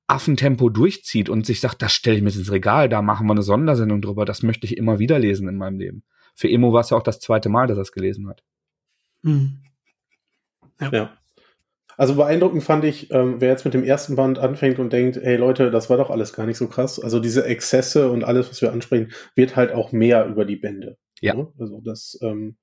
[0.08, 3.42] Affentempo durchzieht und sich sagt, das stelle ich mir ins Regal, da machen wir eine
[3.42, 6.04] Sondersendung drüber, das möchte ich immer wieder lesen in meinem Leben.
[6.36, 8.44] Für Emo war es ja auch das zweite Mal, dass er es gelesen hat.
[9.22, 9.64] Mhm.
[10.82, 10.92] Ja.
[10.92, 11.18] ja.
[11.96, 15.36] Also beeindruckend fand ich, ähm, wer jetzt mit dem ersten Band anfängt und denkt, hey
[15.36, 17.00] Leute, das war doch alles gar nicht so krass.
[17.00, 20.98] Also diese Exzesse und alles, was wir ansprechen, wird halt auch mehr über die Bände.
[21.22, 21.36] Ja.
[21.36, 21.52] Ne?
[21.60, 22.58] Also das, ähm,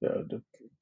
[0.00, 0.26] der,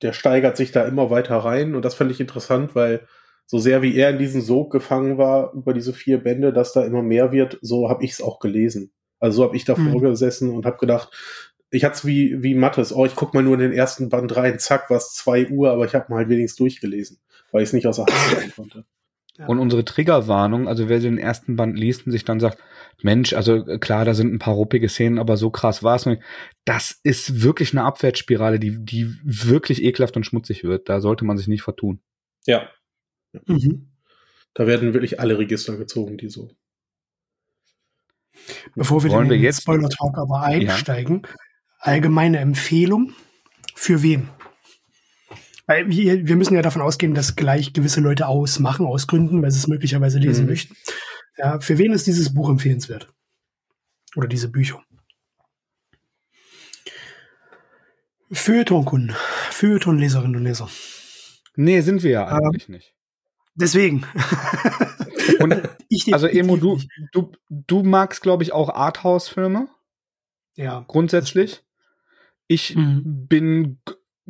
[0.01, 3.07] der steigert sich da immer weiter rein und das fand ich interessant, weil
[3.47, 6.85] so sehr wie er in diesen Sog gefangen war über diese vier Bände, dass da
[6.85, 8.93] immer mehr wird, so habe ich es auch gelesen.
[9.21, 10.01] Also so habe ich davor mhm.
[10.01, 11.13] gesessen und habe gedacht,
[11.71, 14.37] ich hatte es wie, wie Mattes, oh, ich guck mal nur in den ersten Band
[14.37, 17.19] rein, zack, was zwei Uhr, aber ich habe mal halt wenigstens durchgelesen,
[17.51, 18.85] weil ich es nicht außer Hand stellen konnte.
[19.47, 22.59] Und unsere Triggerwarnung, also wer den ersten Band liest und sich dann sagt,
[23.03, 26.23] Mensch, also klar, da sind ein paar ruppige Szenen, aber so krass war es nicht.
[26.67, 30.89] Das ist wirklich eine Abwärtsspirale, die, die wirklich ekelhaft und schmutzig wird.
[30.89, 32.01] Da sollte man sich nicht vertun.
[32.47, 32.69] Ja.
[33.47, 33.89] Mhm.
[34.55, 36.51] Da werden wirklich alle Register gezogen, die so.
[38.75, 41.35] Bevor wir Wollen in den Spoiler-Talk aber einsteigen, ja
[41.83, 43.13] allgemeine Empfehlung
[43.75, 44.29] für wen?
[45.67, 49.51] Weil wir, wir müssen ja davon ausgehen, dass gleich gewisse Leute ausmachen, aus Gründen, weil
[49.51, 50.51] sie es möglicherweise lesen mhm.
[50.51, 50.77] möchten.
[51.37, 53.13] Ja, für wen ist dieses Buch empfehlenswert?
[54.17, 54.83] Oder diese Bücher?
[58.31, 59.15] Feuilleton-Kunden,
[59.51, 60.71] Feuilleton-Leserinnen und Leser.
[61.55, 62.95] Nee, sind wir ja eigentlich ähm, nicht.
[63.55, 64.07] Deswegen.
[65.41, 66.79] und ich, also Emo, du,
[67.13, 69.69] du, du magst, glaube ich, auch Arthouse-Filme.
[70.55, 70.85] Ja.
[70.89, 71.63] Grundsätzlich.
[72.47, 73.27] Ich mhm.
[73.29, 73.79] bin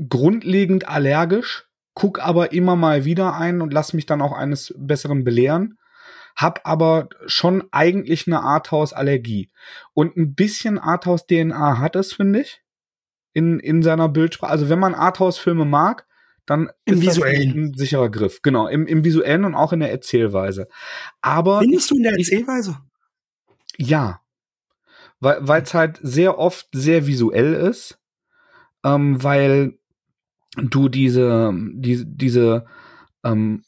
[0.09, 5.25] grundlegend allergisch, guck aber immer mal wieder ein und lass mich dann auch eines Besseren
[5.25, 5.79] belehren.
[6.35, 9.51] Hab aber schon eigentlich eine Arthouse-Allergie.
[9.93, 12.63] Und ein bisschen Arthouse-DNA hat es, finde ich.
[13.35, 14.51] In, in seiner Bildsprache.
[14.51, 16.07] Also wenn man Arthouse-Filme mag,
[16.47, 17.49] dann Im ist visuellen.
[17.49, 18.43] das ein sicherer Griff.
[18.43, 20.69] Genau, im, im visuellen und auch in der Erzählweise.
[21.21, 21.61] Aber.
[21.61, 22.79] Findest du in der Erzählweise?
[23.79, 24.21] Ja.
[25.21, 28.03] Weil es halt sehr oft sehr visuell ist
[28.85, 29.79] ähm, weil
[30.57, 32.67] du diese, diese, diese,
[33.25, 33.65] ähm,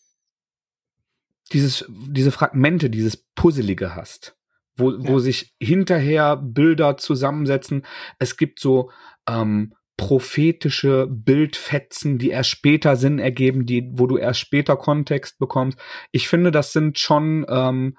[1.53, 4.37] dieses, diese Fragmente, dieses Puzzelige hast,
[4.77, 5.09] wo, ja.
[5.09, 7.87] wo sich hinterher Bilder zusammensetzen.
[8.19, 8.91] Es gibt so
[9.29, 15.79] ähm, prophetische Bildfetzen, die erst später Sinn ergeben, die, wo du erst später Kontext bekommst.
[16.11, 17.97] Ich finde, das sind schon ähm,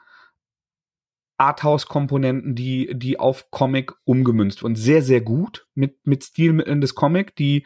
[1.37, 7.35] Arthouse-Komponenten, die, die auf Comic umgemünzt und sehr, sehr gut mit, mit Stilmitteln des Comic,
[7.35, 7.65] die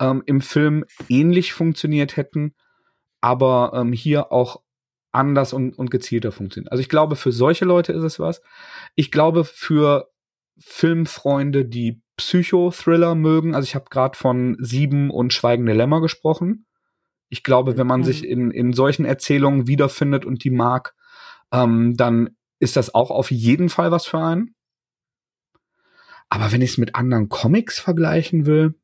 [0.00, 2.54] ähm, im Film ähnlich funktioniert hätten,
[3.20, 4.62] aber ähm, hier auch
[5.12, 6.70] anders und, und gezielter funktionieren.
[6.70, 8.42] Also ich glaube, für solche Leute ist es was.
[8.94, 10.10] Ich glaube, für
[10.58, 16.66] Filmfreunde, die Psychothriller mögen, also ich habe gerade von Sieben und Schweigende Lämmer gesprochen.
[17.28, 18.04] Ich glaube, wenn man mhm.
[18.04, 20.94] sich in, in solchen Erzählungen wiederfindet und die mag,
[21.52, 24.54] ähm, dann ist das auch auf jeden Fall was für einen.
[26.28, 28.74] Aber wenn ich es mit anderen Comics vergleichen will,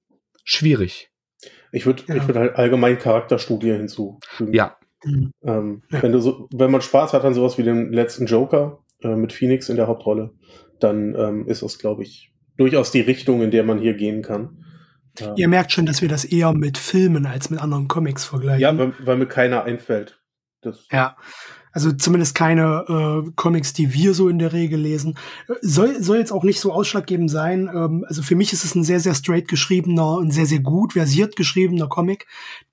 [0.45, 1.11] schwierig.
[1.73, 2.17] Ich würde ja.
[2.17, 4.53] ich würd halt allgemein Charakterstudie hinzufügen.
[4.53, 5.33] Ja, Mhm.
[5.43, 6.03] Ähm, ja.
[6.03, 9.33] Wenn du so, wenn man Spaß hat an sowas wie dem letzten Joker äh, mit
[9.33, 10.33] Phoenix in der Hauptrolle,
[10.81, 12.32] dann ähm, ist das, glaube ich,
[12.63, 14.65] durchaus die Richtung, in der man hier gehen kann.
[15.19, 15.35] Ja.
[15.37, 18.61] Ihr merkt schon, dass wir das eher mit Filmen als mit anderen Comics vergleichen.
[18.61, 20.21] Ja, weil, weil mir keiner einfällt.
[20.63, 21.17] Das ja.
[21.73, 25.17] Also zumindest keine äh, Comics, die wir so in der Regel lesen.
[25.63, 27.71] Soll, soll jetzt auch nicht so ausschlaggebend sein.
[27.75, 30.93] Ähm, also für mich ist es ein sehr, sehr straight geschriebener, ein sehr, sehr gut
[30.93, 32.27] versiert geschriebener Comic,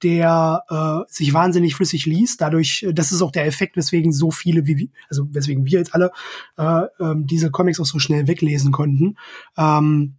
[0.04, 2.42] der äh, sich wahnsinnig flüssig liest.
[2.42, 5.96] Dadurch, äh, das ist auch der Effekt, weswegen so viele, wie also weswegen wir jetzt
[5.96, 6.12] alle
[6.58, 9.18] äh, äh, diese Comics auch so schnell weglesen konnten.
[9.58, 10.19] Ähm,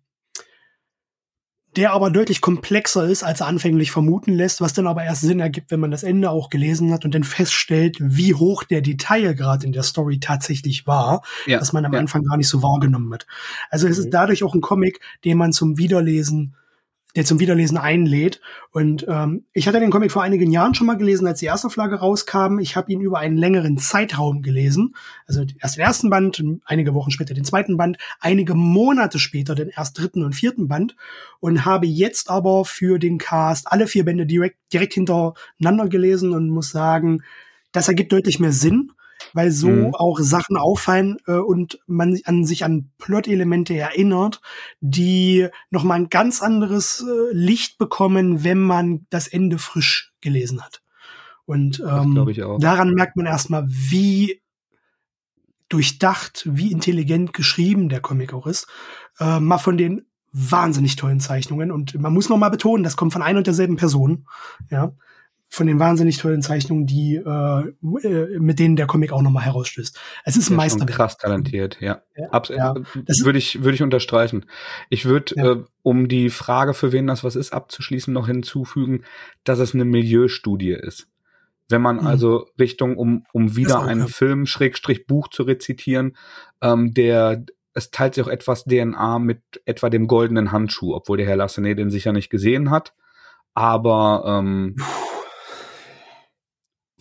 [1.76, 5.40] der aber deutlich komplexer ist, als er anfänglich vermuten lässt, was dann aber erst Sinn
[5.40, 9.62] ergibt, wenn man das Ende auch gelesen hat und dann feststellt, wie hoch der Detailgrad
[9.62, 12.00] in der Story tatsächlich war, ja, dass man am ja.
[12.00, 13.26] Anfang gar nicht so wahrgenommen hat.
[13.70, 14.11] Also es ist mhm.
[14.11, 16.54] dadurch auch ein Comic, den man zum Wiederlesen
[17.16, 18.40] der zum Wiederlesen einlädt.
[18.70, 21.70] Und ähm, ich hatte den Comic vor einigen Jahren schon mal gelesen, als die erste
[21.70, 22.59] Flagge rauskam.
[22.59, 24.94] Ich habe ihn über einen längeren Zeitraum gelesen.
[25.27, 29.70] Also erst den ersten Band, einige Wochen später den zweiten Band, einige Monate später den
[29.70, 30.96] erst dritten und vierten Band
[31.40, 36.49] und habe jetzt aber für den Cast alle vier Bände direkt, direkt hintereinander gelesen und
[36.49, 37.23] muss sagen,
[37.73, 38.92] das ergibt deutlich mehr Sinn
[39.33, 39.94] weil so mhm.
[39.94, 44.40] auch Sachen auffallen äh, und man an sich an Plot-Elemente erinnert,
[44.80, 50.83] die nochmal ein ganz anderes äh, Licht bekommen, wenn man das Ende frisch gelesen hat.
[51.44, 54.40] Und ähm, daran merkt man erstmal, wie
[55.68, 58.66] durchdacht, wie intelligent geschrieben der Comic auch ist.
[59.18, 63.12] Äh, mal von den wahnsinnig tollen Zeichnungen und man muss noch mal betonen, das kommt
[63.12, 64.26] von einer und derselben Person.
[64.70, 64.92] Ja,
[65.53, 69.99] von den wahnsinnig tollen Zeichnungen, die äh, äh mit denen der Comic auch nochmal herausstößt.
[70.25, 70.91] Es ist ein Meisterwerk.
[70.97, 72.03] Krass talentiert, ja.
[72.17, 72.75] ja, ja.
[72.95, 74.47] Würde ich würde ich unterstreichen.
[74.91, 75.53] Ich würde, ja.
[75.53, 79.03] äh, um die Frage, für wen das was ist, abzuschließen, noch hinzufügen,
[79.43, 81.09] dass es eine Milieustudie ist.
[81.69, 82.07] Wenn man mhm.
[82.07, 86.17] also Richtung, um, um wieder einen Film, Schrägstrich Buch zu rezitieren,
[86.63, 91.27] ähm, der es teilt sich auch etwas DNA mit etwa dem goldenen Handschuh, obwohl der
[91.27, 92.95] Herr Lassenet den sicher nicht gesehen hat.
[93.55, 94.77] Aber ähm,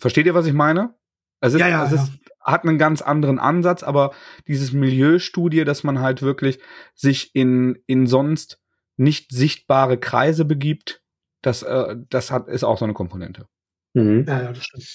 [0.00, 0.94] Versteht ihr, was ich meine?
[1.40, 4.12] Es, ist, ja, ja, es ist, hat einen ganz anderen Ansatz, aber
[4.46, 6.58] dieses Milieustudie, dass man halt wirklich
[6.94, 8.60] sich in, in sonst
[8.96, 11.02] nicht sichtbare Kreise begibt,
[11.42, 13.46] das, äh, das hat, ist auch so eine Komponente.
[13.94, 14.26] Mhm.
[14.28, 14.86] Ja, ja, das stimmt.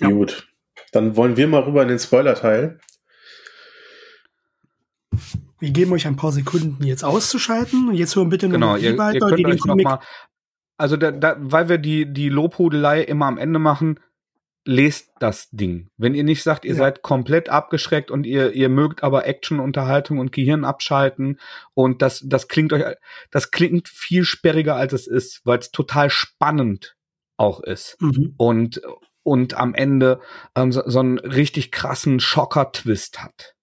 [0.00, 0.08] Ja.
[0.08, 0.48] Gut.
[0.92, 2.78] Dann wollen wir mal rüber in den Spoiler-Teil.
[5.60, 7.88] Wir geben euch ein paar Sekunden, jetzt auszuschalten.
[7.88, 9.98] Und jetzt hören bitte nur genau, die ihr, weiter, ihr könnt die den Comic noch
[9.98, 10.06] mal
[10.78, 14.00] also da, da, weil wir die, die Lobhudelei immer am Ende machen,
[14.64, 15.88] lest das Ding.
[15.96, 16.76] Wenn ihr nicht sagt, ihr ja.
[16.76, 21.40] seid komplett abgeschreckt und ihr, ihr mögt aber Action, Unterhaltung und Gehirn abschalten
[21.74, 22.84] und das, das klingt euch,
[23.30, 26.96] das klingt viel sperriger als es ist, weil es total spannend
[27.38, 27.96] auch ist.
[28.00, 28.34] Mhm.
[28.36, 28.82] Und,
[29.22, 30.20] und am Ende
[30.54, 33.54] ähm, so, so einen richtig krassen Schocker-Twist hat.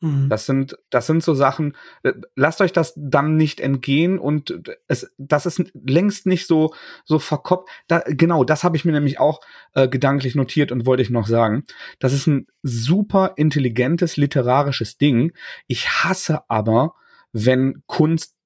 [0.00, 0.28] Mhm.
[0.28, 4.54] Das sind, das sind so Sachen, äh, lasst euch das dann nicht entgehen und
[4.86, 6.72] es, das ist längst nicht so,
[7.04, 7.68] so verkoppt.
[7.88, 9.40] Da, genau, das habe ich mir nämlich auch
[9.74, 11.64] äh, gedanklich notiert und wollte ich noch sagen.
[11.98, 15.32] Das ist ein super intelligentes literarisches Ding.
[15.66, 16.94] Ich hasse aber,
[17.32, 18.36] wenn Kunst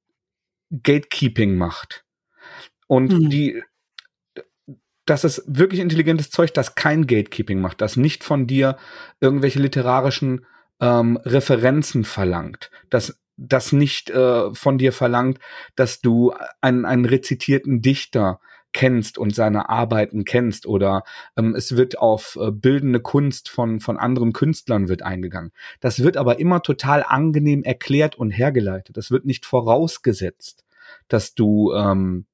[0.71, 2.05] Gatekeeping macht.
[2.87, 3.31] Und mhm.
[3.31, 3.63] die,
[5.05, 8.79] das ist wirklich intelligentes Zeug, das kein Gatekeeping macht, das nicht von dir
[9.21, 10.47] irgendwelche literarischen
[10.81, 15.39] ähm, Referenzen verlangt, dass das nicht äh, von dir verlangt,
[15.75, 18.41] dass du einen, einen rezitierten Dichter
[18.73, 21.05] kennst und seine Arbeiten kennst oder
[21.37, 25.53] ähm, es wird auf äh, bildende Kunst von, von anderen Künstlern wird eingegangen.
[25.81, 28.97] Das wird aber immer total angenehm erklärt und hergeleitet.
[28.97, 30.65] Das wird nicht vorausgesetzt,
[31.09, 32.27] dass du ähm,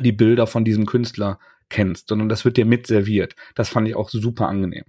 [0.00, 3.34] die Bilder von diesem Künstler kennst, sondern das wird dir mit serviert.
[3.54, 4.84] Das fand ich auch super angenehm.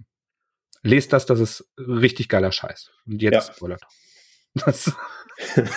[0.88, 2.90] Lest das, das ist richtig geiler Scheiß.
[3.06, 3.54] Und jetzt ja.
[3.54, 3.82] spoilert.
[4.64, 4.90] Das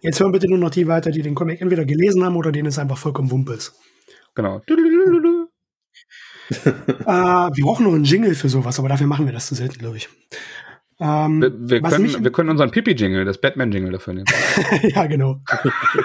[0.00, 2.68] jetzt hören bitte nur noch die weiter, die den Comic entweder gelesen haben oder denen
[2.68, 3.74] es einfach vollkommen Wumpe ist.
[4.34, 4.62] Genau.
[4.68, 4.74] äh,
[6.54, 9.98] wir brauchen noch einen Jingle für sowas, aber dafür machen wir das zu selten, glaube
[9.98, 10.08] ich.
[10.98, 14.26] Ähm, wir, wir, können, wir können unseren Pipi-Jingle, das Batman-Jingle dafür nehmen.
[14.82, 15.40] ja, genau.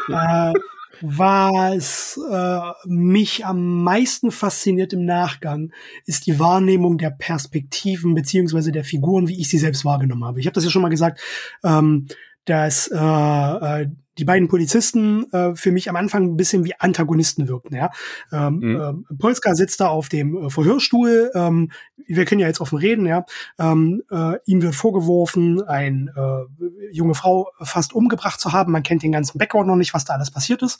[0.09, 0.53] äh,
[1.01, 5.71] was äh, mich am meisten fasziniert im Nachgang,
[6.05, 10.39] ist die Wahrnehmung der Perspektiven beziehungsweise der Figuren, wie ich sie selbst wahrgenommen habe.
[10.39, 11.19] Ich habe das ja schon mal gesagt,
[11.63, 12.07] ähm,
[12.47, 17.47] dass äh, äh, die beiden Polizisten äh, für mich am Anfang ein bisschen wie Antagonisten
[17.47, 17.75] wirkten.
[17.75, 17.91] Ja?
[18.31, 19.05] Ähm, mhm.
[19.11, 21.29] äh, Polska sitzt da auf dem äh, Verhörstuhl.
[21.35, 21.71] Ähm,
[22.07, 23.05] wir können ja jetzt offen reden.
[23.05, 23.25] Ja?
[23.59, 28.71] Ähm, äh, ihm wird vorgeworfen, eine äh, junge Frau fast umgebracht zu haben.
[28.71, 30.79] Man kennt den ganzen Background noch nicht, was da alles passiert ist.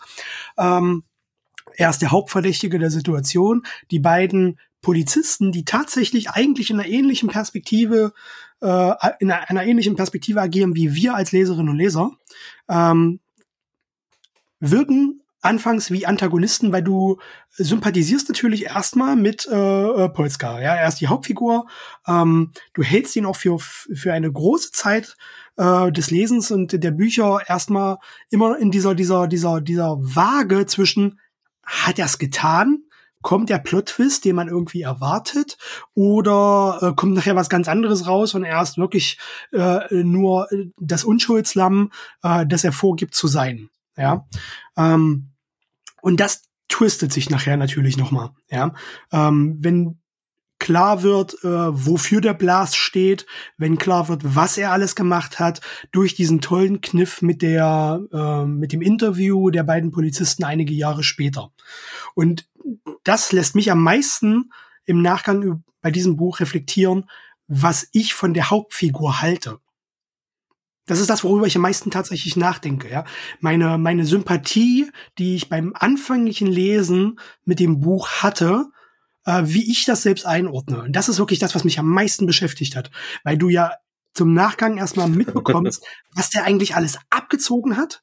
[0.58, 1.04] Ähm,
[1.76, 3.62] Er ist der Hauptverdächtige der Situation.
[3.92, 8.14] Die beiden Polizisten, die tatsächlich eigentlich in einer ähnlichen Perspektive,
[8.62, 12.12] äh, in einer, ähnlichen Perspektive agieren wie wir als Leserinnen und Leser,
[12.70, 13.20] ähm,
[14.60, 17.20] wirken anfangs wie Antagonisten, weil du
[17.52, 20.60] sympathisierst natürlich erstmal mit äh, äh, Polska.
[20.60, 21.68] Ja, er ist die Hauptfigur.
[22.08, 25.16] Ähm, du hältst ihn auch für, für eine große Zeit
[25.56, 27.98] äh, des Lesens und der Bücher erstmal
[28.30, 31.20] immer in dieser, dieser, dieser, dieser Waage zwischen,
[31.64, 32.84] hat er es getan?
[33.28, 35.58] Kommt der Plot-Twist, den man irgendwie erwartet?
[35.96, 39.20] Oder äh, kommt nachher was ganz anderes raus und er ist wirklich
[39.52, 41.92] äh, nur das Unschuldslamm,
[42.24, 43.70] äh, das er vorgibt zu sein?
[43.98, 44.26] Ja.
[44.78, 45.32] Ähm,
[46.02, 48.30] und das twistet sich nachher natürlich nochmal.
[48.50, 48.74] Ja.
[49.12, 50.00] Ähm, wenn
[50.68, 53.26] klar wird, äh, wofür der Blast steht,
[53.58, 55.62] wenn klar wird, was er alles gemacht hat,
[55.94, 61.04] durch diesen tollen Kniff mit der, äh, mit dem Interview der beiden Polizisten einige Jahre
[61.04, 61.54] später.
[62.16, 62.50] Und
[63.06, 64.52] das lässt mich am meisten
[64.84, 67.10] im Nachgang bei diesem Buch reflektieren,
[67.48, 69.60] was ich von der Hauptfigur halte.
[70.86, 72.92] Das ist das, worüber ich am meisten tatsächlich nachdenke.
[72.92, 73.06] Ja,
[73.40, 78.66] meine meine Sympathie, die ich beim anfänglichen Lesen mit dem Buch hatte,
[79.28, 80.82] äh, wie ich das selbst einordne.
[80.82, 82.90] Und das ist wirklich das, was mich am meisten beschäftigt hat,
[83.24, 83.74] weil du ja
[84.16, 85.86] zum Nachgang erstmal mitbekommst,
[86.16, 88.02] was der eigentlich alles abgezogen hat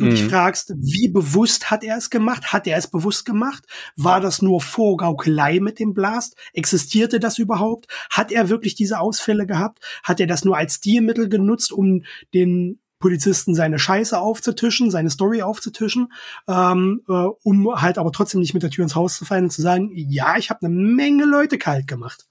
[0.00, 0.10] du mhm.
[0.10, 2.52] dich fragst, wie bewusst hat er es gemacht?
[2.52, 3.64] Hat er es bewusst gemacht?
[3.96, 6.36] War das nur Vorgaukelei mit dem Blast?
[6.52, 7.86] Existierte das überhaupt?
[8.10, 9.78] Hat er wirklich diese Ausfälle gehabt?
[10.02, 12.02] Hat er das nur als Stilmittel genutzt, um
[12.34, 16.12] den Polizisten seine Scheiße aufzutischen, seine Story aufzutischen,
[16.46, 19.50] ähm, äh, um halt aber trotzdem nicht mit der Tür ins Haus zu fallen und
[19.50, 22.26] zu sagen, ja, ich habe eine Menge Leute kalt gemacht.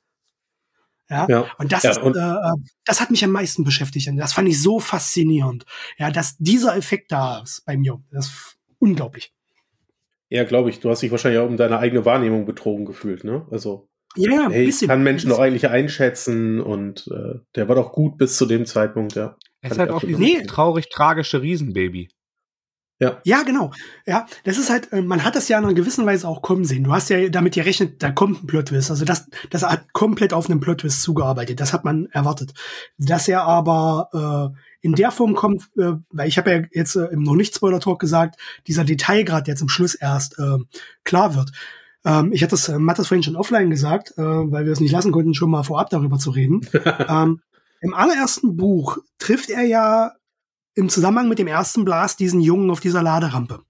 [1.09, 1.45] Ja, ja.
[1.57, 4.07] und das ja, ist, und äh, das hat mich am meisten beschäftigt.
[4.07, 5.65] Und das fand ich so faszinierend.
[5.97, 7.99] Ja, dass dieser Effekt da ist bei mir.
[8.11, 9.33] Das ist unglaublich.
[10.29, 10.79] Ja, glaube ich.
[10.79, 13.47] Du hast dich wahrscheinlich auch um deine eigene Wahrnehmung betrogen gefühlt, ne?
[13.49, 18.19] Also, ja, hey, ich kann Menschen doch eigentlich einschätzen und äh, der war doch gut
[18.19, 19.35] bis zu dem Zeitpunkt, ja.
[19.61, 20.43] Es ist halt auch dieses nee.
[20.45, 22.09] traurig tragische Riesenbaby.
[23.01, 23.21] Ja.
[23.23, 23.71] ja, genau.
[24.05, 26.65] Ja, das ist halt, äh, man hat das ja in einer gewissen Weise auch kommen
[26.65, 26.83] sehen.
[26.83, 28.91] Du hast ja damit gerechnet, da kommt ein Plot-Twist.
[28.91, 31.61] Also das, das hat komplett auf einen Plot-Twist zugearbeitet.
[31.61, 32.53] Das hat man erwartet.
[32.97, 37.05] Dass er aber äh, in der Form kommt, äh, weil ich habe ja jetzt äh,
[37.05, 40.57] im noch nicht Spoiler-Talk gesagt, dieser Detailgrad der zum Schluss erst äh,
[41.05, 41.51] klar wird.
[42.03, 44.91] Ähm, ich hatte das äh, Mattes vorhin schon offline gesagt, äh, weil wir es nicht
[44.91, 46.67] lassen konnten, schon mal vorab darüber zu reden.
[47.07, 47.39] ähm,
[47.81, 50.13] Im allerersten Buch trifft er ja
[50.75, 53.61] im Zusammenhang mit dem ersten Blast diesen Jungen auf dieser Laderampe.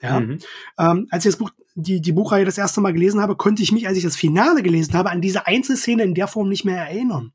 [0.00, 0.20] Ja.
[0.20, 0.38] Mhm.
[0.78, 3.72] Ähm, als ich das Buch, die, die Buchreihe das erste Mal gelesen habe, konnte ich
[3.72, 6.78] mich, als ich das Finale gelesen habe, an diese Einzelszene in der Form nicht mehr
[6.78, 7.32] erinnern.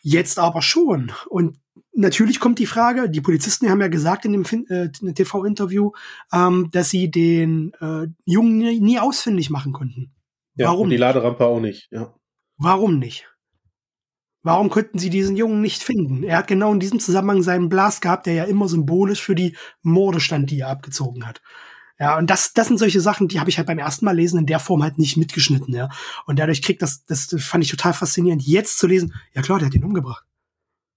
[0.00, 1.12] Jetzt aber schon.
[1.28, 1.58] Und
[1.92, 5.92] natürlich kommt die Frage, die Polizisten haben ja gesagt in dem äh, TV-Interview,
[6.32, 10.12] ähm, dass sie den äh, Jungen nie, nie ausfindig machen konnten.
[10.56, 10.84] Ja, Warum?
[10.84, 12.14] Und die Laderampe auch nicht, ja.
[12.58, 13.31] Warum nicht?
[14.42, 16.24] Warum könnten sie diesen Jungen nicht finden?
[16.24, 19.56] Er hat genau in diesem Zusammenhang seinen Blast gehabt, der ja immer symbolisch für die
[19.82, 21.40] Morde stand, die er abgezogen hat.
[21.98, 24.40] Ja, und das, das sind solche Sachen, die habe ich halt beim ersten Mal lesen
[24.40, 25.88] in der Form halt nicht mitgeschnitten, ja.
[26.26, 29.66] Und dadurch kriegt das, das fand ich total faszinierend, jetzt zu lesen, ja klar, der
[29.66, 30.24] hat ihn umgebracht.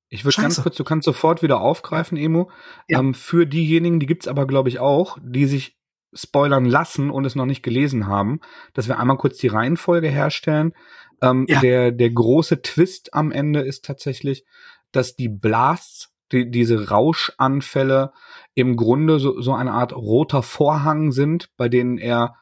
[0.10, 2.49] Ich würde ganz kurz, du kannst sofort wieder aufgreifen, Emo.
[2.88, 2.99] Ja.
[2.99, 5.77] Ähm, für diejenigen, die gibt's aber, glaube ich, auch, die sich
[6.13, 8.39] spoilern lassen und es noch nicht gelesen haben,
[8.73, 10.73] dass wir einmal kurz die Reihenfolge herstellen.
[11.21, 11.60] Ähm, ja.
[11.60, 14.45] der, der große Twist am Ende ist tatsächlich,
[14.91, 18.12] dass die Blasts, die, diese Rauschanfälle
[18.54, 22.36] im Grunde so, so eine Art roter Vorhang sind, bei denen er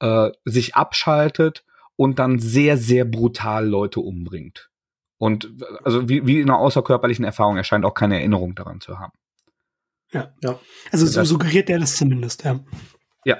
[0.00, 1.64] äh, sich abschaltet
[1.96, 4.70] und dann sehr, sehr brutal Leute umbringt.
[5.18, 5.52] Und
[5.84, 9.12] also wie, wie in einer außerkörperlichen Erfahrung, er scheint auch keine Erinnerung daran zu haben.
[10.12, 10.58] Ja, ja.
[10.90, 12.58] Also so suggeriert er das zumindest, ja.
[13.24, 13.36] Ja.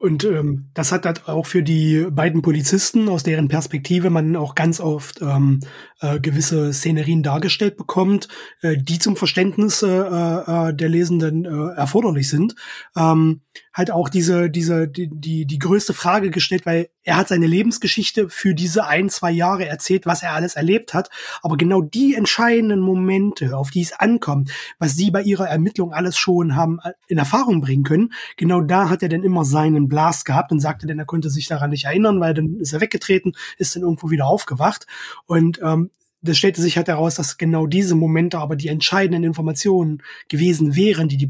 [0.00, 4.54] Und ähm, das hat halt auch für die beiden Polizisten, aus deren Perspektive man auch
[4.54, 5.58] ganz oft ähm,
[6.00, 8.28] äh, gewisse Szenerien dargestellt bekommt,
[8.62, 12.54] äh, die zum Verständnis äh, äh, der Lesenden äh, erforderlich sind,
[12.96, 13.40] ähm,
[13.78, 18.28] halt auch diese, diese, die, die, die größte Frage gestellt, weil er hat seine Lebensgeschichte
[18.28, 21.10] für diese ein, zwei Jahre erzählt, was er alles erlebt hat.
[21.42, 26.18] Aber genau die entscheidenden Momente, auf die es ankommt, was sie bei ihrer Ermittlung alles
[26.18, 30.24] schon haben äh, in Erfahrung bringen können, genau da hat er dann immer seinen Blast
[30.24, 33.34] gehabt und sagte dann, er konnte sich daran nicht erinnern, weil dann ist er weggetreten,
[33.58, 34.86] ist dann irgendwo wieder aufgewacht.
[35.26, 35.90] Und ähm,
[36.20, 41.08] das stellte sich halt heraus, dass genau diese Momente aber die entscheidenden Informationen gewesen wären,
[41.08, 41.28] die die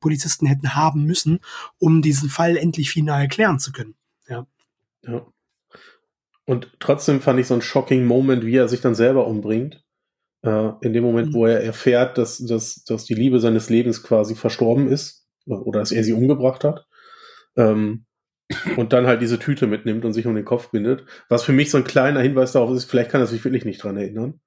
[0.00, 1.40] Polizisten hätten haben müssen,
[1.78, 3.94] um diesen Fall endlich final klären zu können.
[4.28, 4.46] Ja.
[5.06, 5.26] Ja.
[6.46, 9.84] Und trotzdem fand ich so ein shocking Moment, wie er sich dann selber umbringt.
[10.42, 11.34] Äh, in dem Moment, mhm.
[11.34, 15.92] wo er erfährt, dass, dass, dass die Liebe seines Lebens quasi verstorben ist oder dass
[15.92, 16.86] er sie umgebracht hat.
[17.56, 18.06] Ähm,
[18.76, 21.04] und dann halt diese Tüte mitnimmt und sich um den Kopf bindet.
[21.28, 23.82] Was für mich so ein kleiner Hinweis darauf ist, vielleicht kann er sich wirklich nicht
[23.82, 24.40] dran erinnern,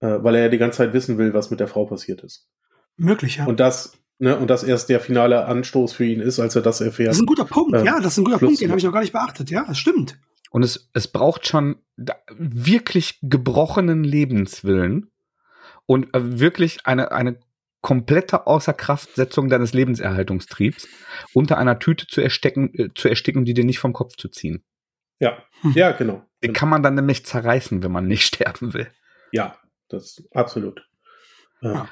[0.00, 2.48] äh, weil er ja die ganze Zeit wissen will, was mit der Frau passiert ist.
[2.96, 3.46] Möglich, ja.
[3.46, 6.80] Und das, ne, und das erst der finale Anstoß für ihn ist, als er das
[6.80, 7.10] erfährt.
[7.10, 8.84] Das ist ein guter Punkt, ähm, ja, das ist ein guter Punkt, den habe ich
[8.84, 10.18] noch gar nicht beachtet, ja, das stimmt.
[10.50, 11.76] Und es, es braucht schon
[12.36, 15.10] wirklich gebrochenen Lebenswillen
[15.86, 17.38] und äh, wirklich eine, eine
[17.80, 20.88] komplette Außerkraftsetzung deines Lebenserhaltungstriebs
[21.32, 24.64] unter einer Tüte zu erstecken, äh, zu ersticken, die dir nicht vom Kopf zu ziehen.
[25.18, 25.72] Ja, hm.
[25.74, 26.24] ja, genau.
[26.42, 28.90] Den kann man dann nämlich zerreißen, wenn man nicht sterben will.
[29.32, 29.56] Ja,
[29.88, 30.86] das absolut.
[31.60, 31.88] Ja.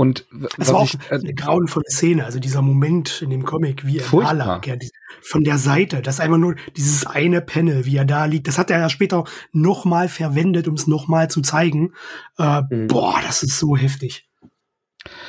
[0.00, 3.84] Und das war auch ich, äh, eine grauenvolle Szene, also dieser Moment in dem Comic,
[3.84, 4.74] wie er da lag, ja,
[5.20, 8.56] von der Seite, das ist einfach nur dieses eine Panel, wie er da liegt, das
[8.56, 11.92] hat er ja später nochmal verwendet, um es nochmal zu zeigen.
[12.38, 12.86] Äh, mhm.
[12.86, 14.29] Boah, das ist so heftig.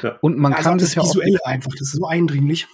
[0.01, 0.17] Ja.
[0.21, 1.15] Und man also kann sich ja auch
[1.45, 2.67] einfach, das ist so eindringlich.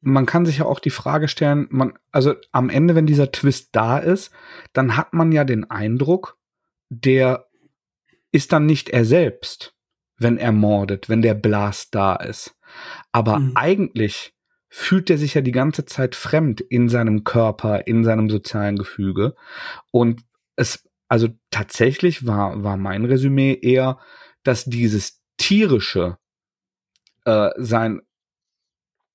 [0.00, 3.70] Man kann sich ja auch die Frage stellen, man, also am Ende, wenn dieser Twist
[3.72, 4.30] da ist,
[4.72, 6.38] dann hat man ja den Eindruck,
[6.88, 7.46] der
[8.30, 9.74] ist dann nicht er selbst,
[10.18, 12.54] wenn er mordet, wenn der Blast da ist.
[13.12, 13.52] Aber mhm.
[13.54, 14.34] eigentlich
[14.68, 19.34] fühlt er sich ja die ganze Zeit fremd in seinem Körper, in seinem sozialen Gefüge.
[19.90, 20.22] Und
[20.56, 23.98] es, also tatsächlich war, war mein Resümee eher,
[24.42, 26.18] dass dieses tierische
[27.24, 28.00] äh, sein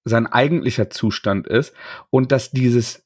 [0.03, 1.73] sein eigentlicher Zustand ist
[2.09, 3.05] und dass dieses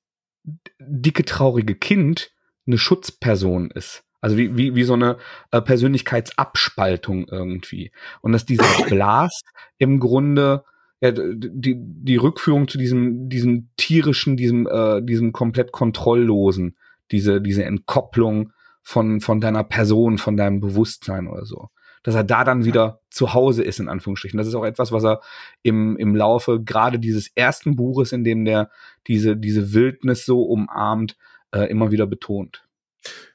[0.80, 2.32] dicke traurige Kind
[2.66, 4.04] eine Schutzperson ist.
[4.22, 5.18] Also wie, wie, wie so eine
[5.52, 7.92] äh, Persönlichkeitsabspaltung irgendwie.
[8.22, 9.46] Und dass dieser Blast
[9.78, 10.64] im Grunde
[11.02, 16.78] ja, die, die Rückführung zu diesem, diesem tierischen, diesem, äh, diesem komplett kontrolllosen,
[17.12, 21.70] diese, diese Entkopplung von, von deiner Person, von deinem Bewusstsein oder so
[22.06, 24.38] dass er da dann wieder zu Hause ist, in Anführungsstrichen.
[24.38, 25.22] Das ist auch etwas, was er
[25.64, 28.70] im, im Laufe gerade dieses ersten Buches, in dem der
[29.08, 31.18] diese, diese Wildnis so umarmt,
[31.52, 32.64] äh, immer wieder betont.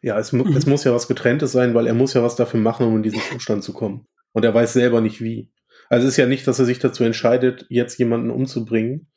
[0.03, 0.57] Ja, es, mu mhm.
[0.57, 3.03] es muss ja was Getrenntes sein, weil er muss ja was dafür machen, um in
[3.03, 4.07] diesen Zustand zu kommen.
[4.31, 5.51] Und er weiß selber nicht wie.
[5.89, 9.09] Also es ist ja nicht, dass er sich dazu entscheidet, jetzt jemanden umzubringen,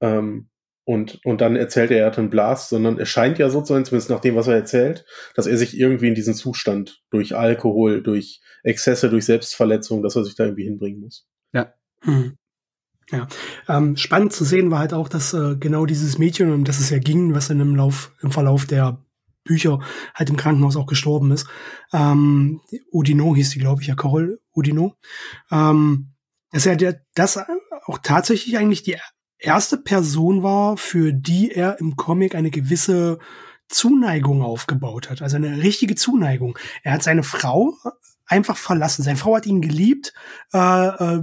[0.00, 0.48] ähm,
[0.84, 3.72] und, und dann erzählt er, er hat einen Blast, sondern es scheint ja so zu
[3.72, 7.34] sein, zumindest nach dem, was er erzählt, dass er sich irgendwie in diesen Zustand durch
[7.34, 11.26] Alkohol, durch Exzesse, durch Selbstverletzung, dass er sich da irgendwie hinbringen muss.
[11.52, 11.72] Ja.
[12.00, 12.36] Hm.
[13.10, 13.28] Ja,
[13.68, 16.88] ähm, spannend zu sehen war halt auch, dass äh, genau dieses Mädchen, um das es
[16.88, 19.04] ja ging, was in dem Lauf, im Verlauf der
[19.44, 19.80] Bücher
[20.14, 21.46] halt im Krankenhaus auch gestorben ist.
[21.92, 24.94] Ähm, Udino hieß die, glaube ich, ja, Carol Udino.
[25.50, 26.14] Ähm,
[26.50, 27.38] dass er der, das
[27.84, 28.96] auch tatsächlich eigentlich die
[29.44, 33.18] erste Person war, für die er im Comic eine gewisse
[33.68, 35.22] Zuneigung aufgebaut hat.
[35.22, 36.58] Also eine richtige Zuneigung.
[36.82, 37.74] Er hat seine Frau
[38.26, 39.02] einfach verlassen.
[39.02, 40.12] Seine Frau hat ihn geliebt,
[40.52, 41.22] äh, äh,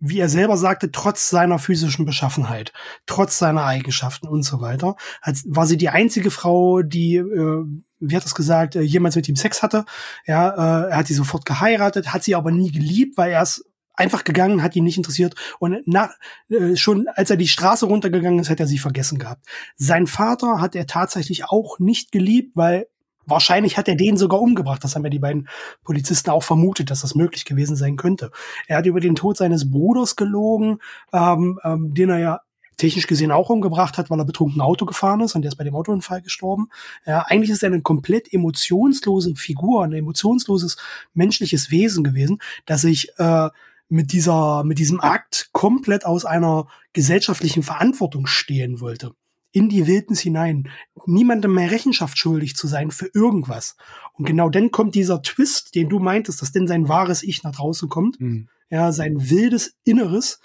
[0.00, 2.72] wie er selber sagte, trotz seiner physischen Beschaffenheit,
[3.06, 4.96] trotz seiner Eigenschaften und so weiter.
[5.22, 7.64] Hat, war sie die einzige Frau, die, äh,
[8.00, 9.84] wie hat es gesagt, äh, jemals mit ihm Sex hatte.
[10.26, 13.64] Ja, äh, er hat sie sofort geheiratet, hat sie aber nie geliebt, weil er es
[13.98, 15.34] einfach gegangen, hat ihn nicht interessiert.
[15.58, 16.10] Und nach,
[16.48, 19.44] äh, schon als er die Straße runtergegangen ist, hat er sie vergessen gehabt.
[19.76, 22.86] Sein Vater hat er tatsächlich auch nicht geliebt, weil
[23.26, 24.82] wahrscheinlich hat er den sogar umgebracht.
[24.82, 25.48] Das haben ja die beiden
[25.84, 28.30] Polizisten auch vermutet, dass das möglich gewesen sein könnte.
[28.66, 30.78] Er hat über den Tod seines Bruders gelogen,
[31.12, 32.40] ähm, ähm, den er ja
[32.78, 35.64] technisch gesehen auch umgebracht hat, weil er betrunken Auto gefahren ist und der ist bei
[35.64, 36.68] dem Autounfall gestorben.
[37.04, 40.76] Ja, eigentlich ist er eine komplett emotionslose Figur, ein emotionsloses
[41.12, 43.48] menschliches Wesen gewesen, das sich äh,
[43.88, 49.12] mit dieser, mit diesem Akt komplett aus einer gesellschaftlichen Verantwortung stehen wollte.
[49.50, 50.68] In die Wildnis hinein.
[51.06, 53.76] Niemandem mehr Rechenschaft schuldig zu sein für irgendwas.
[54.12, 57.56] Und genau dann kommt dieser Twist, den du meintest, dass denn sein wahres Ich nach
[57.56, 58.20] draußen kommt.
[58.20, 58.48] Mhm.
[58.70, 60.40] Ja, sein wildes Inneres,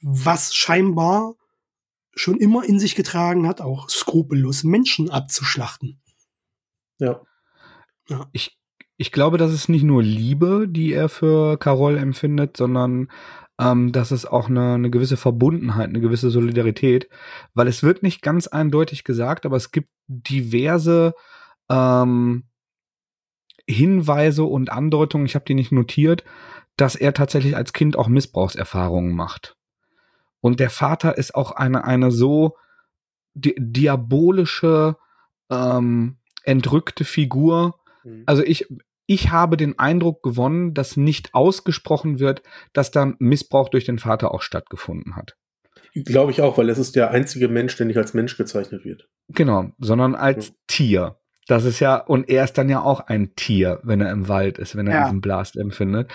[0.00, 1.34] was scheinbar
[2.14, 6.00] schon immer in sich getragen hat, auch skrupellos Menschen abzuschlachten.
[6.98, 7.22] Ja.
[8.08, 8.28] ja.
[8.32, 8.59] Ich
[9.00, 13.10] ich glaube, das ist nicht nur Liebe, die er für Carol empfindet, sondern
[13.58, 17.08] ähm, das ist auch eine, eine gewisse Verbundenheit, eine gewisse Solidarität,
[17.54, 21.14] weil es wird nicht ganz eindeutig gesagt, aber es gibt diverse
[21.70, 22.44] ähm,
[23.66, 26.22] Hinweise und Andeutungen, ich habe die nicht notiert,
[26.76, 29.56] dass er tatsächlich als Kind auch Missbrauchserfahrungen macht.
[30.42, 32.58] Und der Vater ist auch eine, eine so
[33.32, 34.98] di diabolische,
[35.48, 37.80] ähm, entrückte Figur.
[38.04, 38.24] Mhm.
[38.26, 38.66] Also ich,
[39.10, 44.32] ich habe den Eindruck gewonnen, dass nicht ausgesprochen wird, dass da Missbrauch durch den Vater
[44.32, 45.36] auch stattgefunden hat.
[45.94, 49.08] Glaube ich auch, weil es ist der einzige Mensch, der nicht als Mensch gezeichnet wird.
[49.26, 50.54] Genau, sondern als ja.
[50.68, 51.16] Tier.
[51.48, 54.58] Das ist ja, und er ist dann ja auch ein Tier, wenn er im Wald
[54.58, 55.04] ist, wenn er ja.
[55.06, 56.08] diesen Blast empfindet.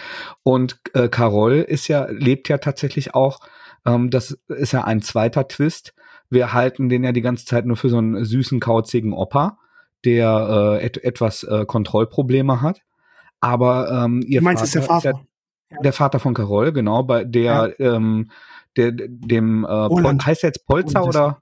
[0.43, 3.41] Und äh, Carol ist ja, lebt ja tatsächlich auch
[3.85, 5.93] Ähm, das ist ja ein zweiter Twist.
[6.29, 9.59] Wir halten den ja die ganze Zeit nur für so einen süßen, kauzigen Opa,
[10.03, 12.81] der äh, et etwas äh, Kontrollprobleme hat.
[13.39, 15.09] Aber ähm, ihr du meinst, Vater, ist der Vater?
[15.09, 15.25] Ist
[15.71, 17.95] der, der, Vater von Carol, genau, bei der, ja.
[17.95, 18.31] ähm,
[18.77, 21.41] der dem äh, Pol heißt er jetzt Polzer oder?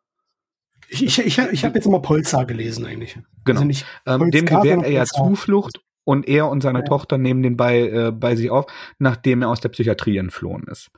[0.89, 3.17] Ich, ich, ich, ich habe jetzt immer Polzer gelesen eigentlich.
[3.45, 3.61] Genau.
[3.61, 6.85] Also ähm, dem gewährt er ja Zuflucht und er und seine ja.
[6.85, 8.65] Tochter nehmen den bei, äh, bei sich auf,
[8.99, 10.91] nachdem er aus der Psychiatrie entflohen ist.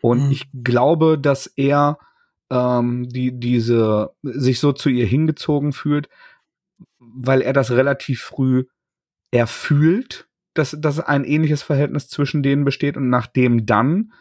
[0.00, 0.32] Und mhm.
[0.32, 1.98] ich glaube, dass er
[2.50, 6.08] ähm, die diese sich so zu ihr hingezogen fühlt,
[7.14, 8.64] weil er das relativ früh
[9.30, 14.12] erfühlt, dass, dass ein ähnliches Verhältnis zwischen denen besteht und nachdem dann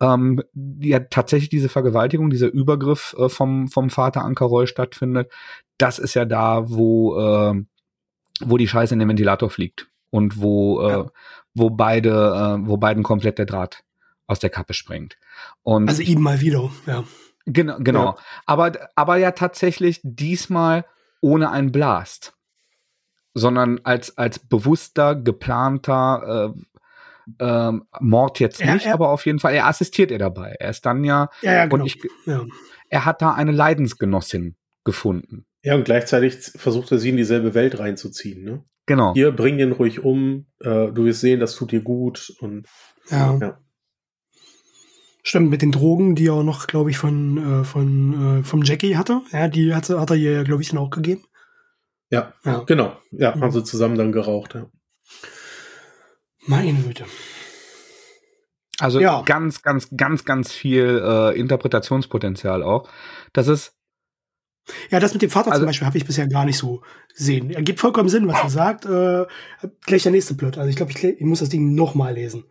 [0.00, 0.42] ähm,
[0.80, 5.32] ja tatsächlich diese Vergewaltigung, dieser Übergriff äh, vom, vom Vater Ankerroll stattfindet,
[5.78, 7.64] das ist ja da, wo, äh,
[8.40, 11.00] wo die Scheiße in den Ventilator fliegt und wo, äh, ja.
[11.02, 11.06] äh,
[11.54, 13.84] wo beide, äh, wo beiden komplett der Draht
[14.26, 15.16] aus der Kappe springt.
[15.62, 17.04] Und also ihm mal wieder, ja.
[17.46, 18.04] Genau, genau.
[18.04, 18.16] Ja.
[18.44, 20.84] Aber, aber ja tatsächlich diesmal
[21.20, 22.35] ohne einen Blast,
[23.36, 26.54] sondern als, als bewusster, geplanter
[27.38, 30.56] äh, äh, Mord jetzt nicht, er, er, aber auf jeden Fall, er assistiert ihr dabei.
[30.58, 31.82] Er ist dann ja, ja, ja genau.
[31.82, 32.46] und ich, ja.
[32.88, 35.44] er hat da eine Leidensgenossin gefunden.
[35.62, 38.64] Ja, und gleichzeitig versucht er sie in dieselbe Welt reinzuziehen, ne?
[38.86, 39.12] Genau.
[39.14, 42.66] Hier, bring den ruhig um, äh, du wirst sehen, das tut dir gut und
[43.10, 43.36] ja.
[43.38, 43.58] ja.
[45.22, 48.62] Stimmt, mit den Drogen, die er auch noch, glaube ich, von, äh, von äh, vom
[48.62, 49.22] Jackie hatte.
[49.32, 51.24] Ja, die hat, hat er ihr, glaube ich, dann auch gegeben.
[52.10, 52.62] Ja, ja.
[52.66, 52.96] genau.
[53.10, 53.42] Ja, mhm.
[53.42, 54.66] haben sie zusammen dann geraucht, ja.
[56.46, 57.04] Meine Güte.
[58.78, 59.22] Also ja.
[59.22, 62.88] ganz, ganz, ganz, ganz viel äh, Interpretationspotenzial auch.
[63.32, 63.74] Das ist.
[64.90, 66.82] Ja, das mit dem Vater also, zum Beispiel habe ich bisher gar nicht so
[67.16, 67.50] gesehen.
[67.50, 68.84] Er gibt vollkommen Sinn, was er sagt.
[68.84, 69.26] Äh,
[69.86, 70.58] gleich der nächste Plot.
[70.58, 72.44] Also ich glaube, ich, ich muss das Ding nochmal lesen.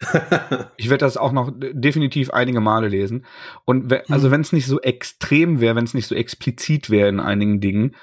[0.76, 3.24] ich werde das auch noch definitiv einige Male lesen.
[3.64, 4.32] Und also mhm.
[4.32, 7.94] wenn es nicht so extrem wäre, wenn es nicht so explizit wäre in einigen Dingen,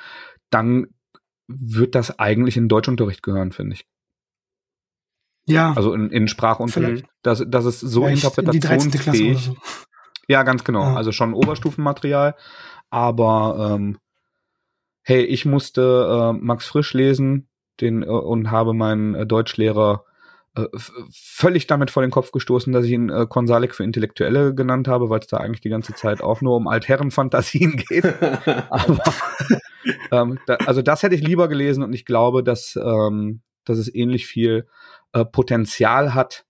[0.50, 0.88] dann
[1.48, 3.86] wird das eigentlich in Deutschunterricht gehören, finde ich.
[5.46, 5.74] Ja.
[5.74, 7.06] Also in, in Sprachunterricht.
[7.24, 9.46] Das, das ist so interpretationsfähig.
[9.46, 9.58] So.
[10.28, 10.84] Ja, ganz genau.
[10.84, 10.96] Ja.
[10.96, 12.36] Also schon Oberstufenmaterial.
[12.92, 13.98] Aber ähm,
[15.02, 17.50] hey, ich musste äh, Max Frisch lesen
[17.82, 20.06] den, äh, und habe meinen äh, Deutschlehrer
[21.12, 25.10] völlig damit vor den Kopf gestoßen, dass ich ihn äh, Konsalik für Intellektuelle genannt habe,
[25.10, 28.06] weil es da eigentlich die ganze Zeit auch nur um Altherrenfantasien geht.
[28.70, 29.04] Aber
[30.12, 33.94] ähm, da, also das hätte ich lieber gelesen und ich glaube, dass, ähm, dass es
[33.94, 34.68] ähnlich viel
[35.14, 36.46] äh, Potenzial hat,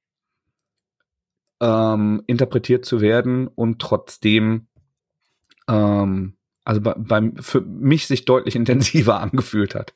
[1.62, 4.68] ähm, interpretiert zu werden und trotzdem
[5.68, 6.38] ähm,
[6.70, 9.96] also bei, beim, für mich sich deutlich intensiver angefühlt hat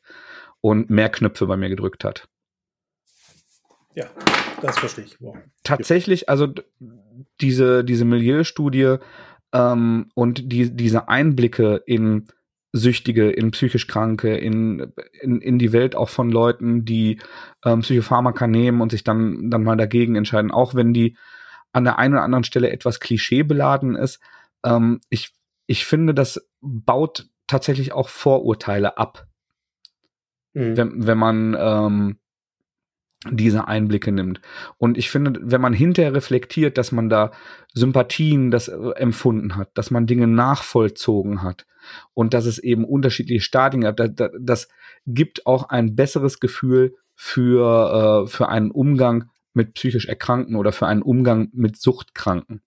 [0.61, 2.28] und mehr Knöpfe bei mir gedrückt hat.
[3.96, 4.06] Ja,
[4.62, 5.22] das verstehe ich.
[5.22, 5.38] Wow.
[5.64, 6.48] Tatsächlich, also
[7.41, 8.98] diese, diese Milieustudie
[9.54, 12.28] ähm, und die, diese Einblicke in
[12.72, 17.20] Süchtige, in psychisch Kranke, in, in, in die Welt auch von Leuten, die
[17.64, 21.16] ähm, Psychopharmaka nehmen und sich dann, dann mal dagegen entscheiden, auch wenn die
[21.72, 24.20] an der einen oder anderen Stelle etwas klischeebeladen ist.
[24.64, 25.36] Ähm, ich,
[25.68, 29.28] ich finde, das baut tatsächlich auch Vorurteile ab.
[30.54, 30.78] Mhm.
[30.78, 32.18] Wenn, wenn man ähm,
[33.32, 34.41] diese Einblicke nimmt.
[34.78, 37.32] Und ich finde, wenn man hinterher reflektiert, dass man da
[37.74, 41.65] Sympathien das äh, empfunden hat, dass man Dinge nachvollzogen hat
[42.13, 44.67] und dass es eben unterschiedliche Stadien gab, das, das
[45.05, 50.88] gibt auch ein besseres Gefühl für, äh, für einen Umgang mit psychisch Erkrankten oder für
[50.88, 52.61] einen Umgang mit Suchtkranken.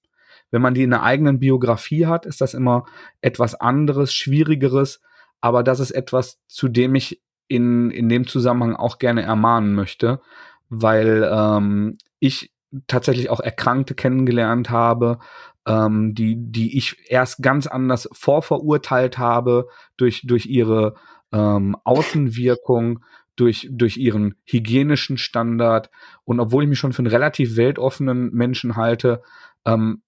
[0.50, 2.86] Wenn man die in der eigenen Biografie hat, ist das immer
[3.20, 5.00] etwas anderes, schwierigeres,
[5.40, 10.20] aber das ist etwas, zu dem ich in, in dem Zusammenhang auch gerne ermahnen möchte,
[10.68, 12.53] weil ähm, ich
[12.86, 15.18] tatsächlich auch Erkrankte kennengelernt habe,
[15.66, 20.94] ähm, die, die ich erst ganz anders vorverurteilt habe durch, durch ihre
[21.32, 23.01] ähm, Außenwirkung,
[23.36, 25.90] durch, durch ihren hygienischen Standard.
[26.24, 29.22] Und obwohl ich mich schon für einen relativ weltoffenen Menschen halte,
[29.64, 30.03] ähm,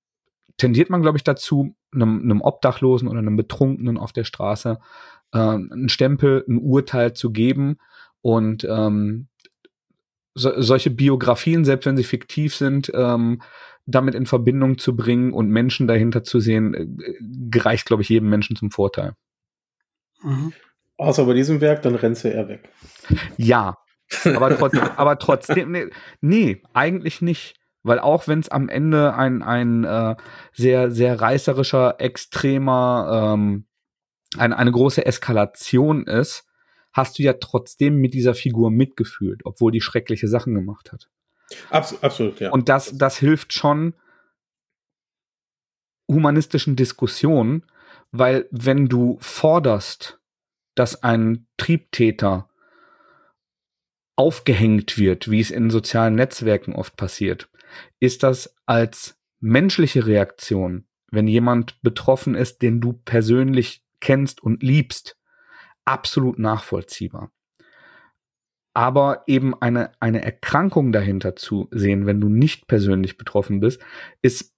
[0.56, 4.78] tendiert man, glaube ich, dazu, einem, einem Obdachlosen oder einem Betrunkenen auf der Straße
[5.32, 7.78] äh, einen Stempel, ein Urteil zu geben.
[8.20, 9.28] Und ähm,
[10.34, 13.42] so, solche Biografien, selbst wenn sie fiktiv sind, ähm,
[13.86, 17.14] damit in Verbindung zu bringen und Menschen dahinter zu sehen, äh,
[17.50, 19.14] gereicht, glaube ich, jedem Menschen zum Vorteil.
[20.22, 20.52] Mhm.
[20.96, 22.68] Außer bei diesem Werk, dann rennst du eher weg.
[23.36, 23.78] Ja,
[24.24, 25.86] aber, trotz, aber trotzdem, nee,
[26.20, 27.57] nee, eigentlich nicht.
[27.88, 30.14] Weil auch wenn es am Ende ein, ein äh,
[30.52, 33.64] sehr, sehr reißerischer, extremer ähm,
[34.36, 36.44] eine, eine große Eskalation ist,
[36.92, 41.08] hast du ja trotzdem mit dieser Figur mitgefühlt, obwohl die schreckliche Sachen gemacht hat.
[41.70, 42.50] Absolut, absolut ja.
[42.50, 43.94] Und das, das hilft schon,
[46.08, 47.64] humanistischen Diskussion,
[48.10, 50.18] weil wenn du forderst,
[50.74, 52.48] dass ein Triebtäter
[54.16, 57.48] aufgehängt wird, wie es in sozialen Netzwerken oft passiert,
[58.00, 65.16] ist das als menschliche Reaktion, wenn jemand betroffen ist, den du persönlich kennst und liebst,
[65.84, 67.32] absolut nachvollziehbar.
[68.74, 73.82] Aber eben eine, eine Erkrankung dahinter zu sehen, wenn du nicht persönlich betroffen bist,
[74.22, 74.54] ist,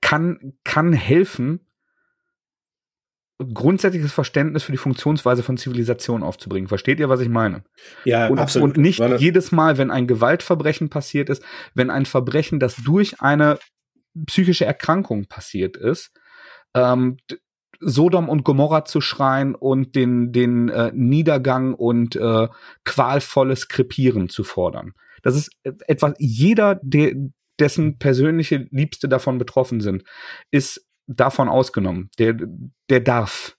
[0.00, 1.60] kann, kann helfen,
[3.44, 6.68] grundsätzliches Verständnis für die Funktionsweise von Zivilisation aufzubringen.
[6.68, 7.64] Versteht ihr, was ich meine?
[8.04, 8.76] Ja, und, absolut.
[8.76, 11.42] Und nicht jedes Mal, wenn ein Gewaltverbrechen passiert ist,
[11.74, 13.58] wenn ein Verbrechen, das durch eine
[14.26, 16.12] psychische Erkrankung passiert ist,
[16.74, 17.16] ähm,
[17.80, 22.48] Sodom und Gomorra zu schreien und den, den äh, Niedergang und äh,
[22.84, 24.92] qualvolles Krepieren zu fordern.
[25.22, 27.14] Das ist etwas, jeder, der,
[27.58, 30.04] dessen persönliche Liebste davon betroffen sind,
[30.50, 32.10] ist davon ausgenommen.
[32.18, 32.36] Der,
[32.90, 33.56] der darf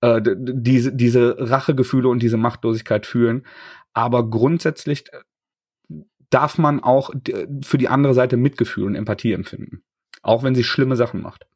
[0.00, 3.46] äh, diese, diese Rachegefühle und diese Machtlosigkeit fühlen.
[3.92, 5.20] Aber grundsätzlich äh,
[6.30, 7.10] darf man auch
[7.64, 9.82] für die andere Seite Mitgefühl und Empathie empfinden.
[10.22, 11.46] Auch wenn sie schlimme Sachen macht.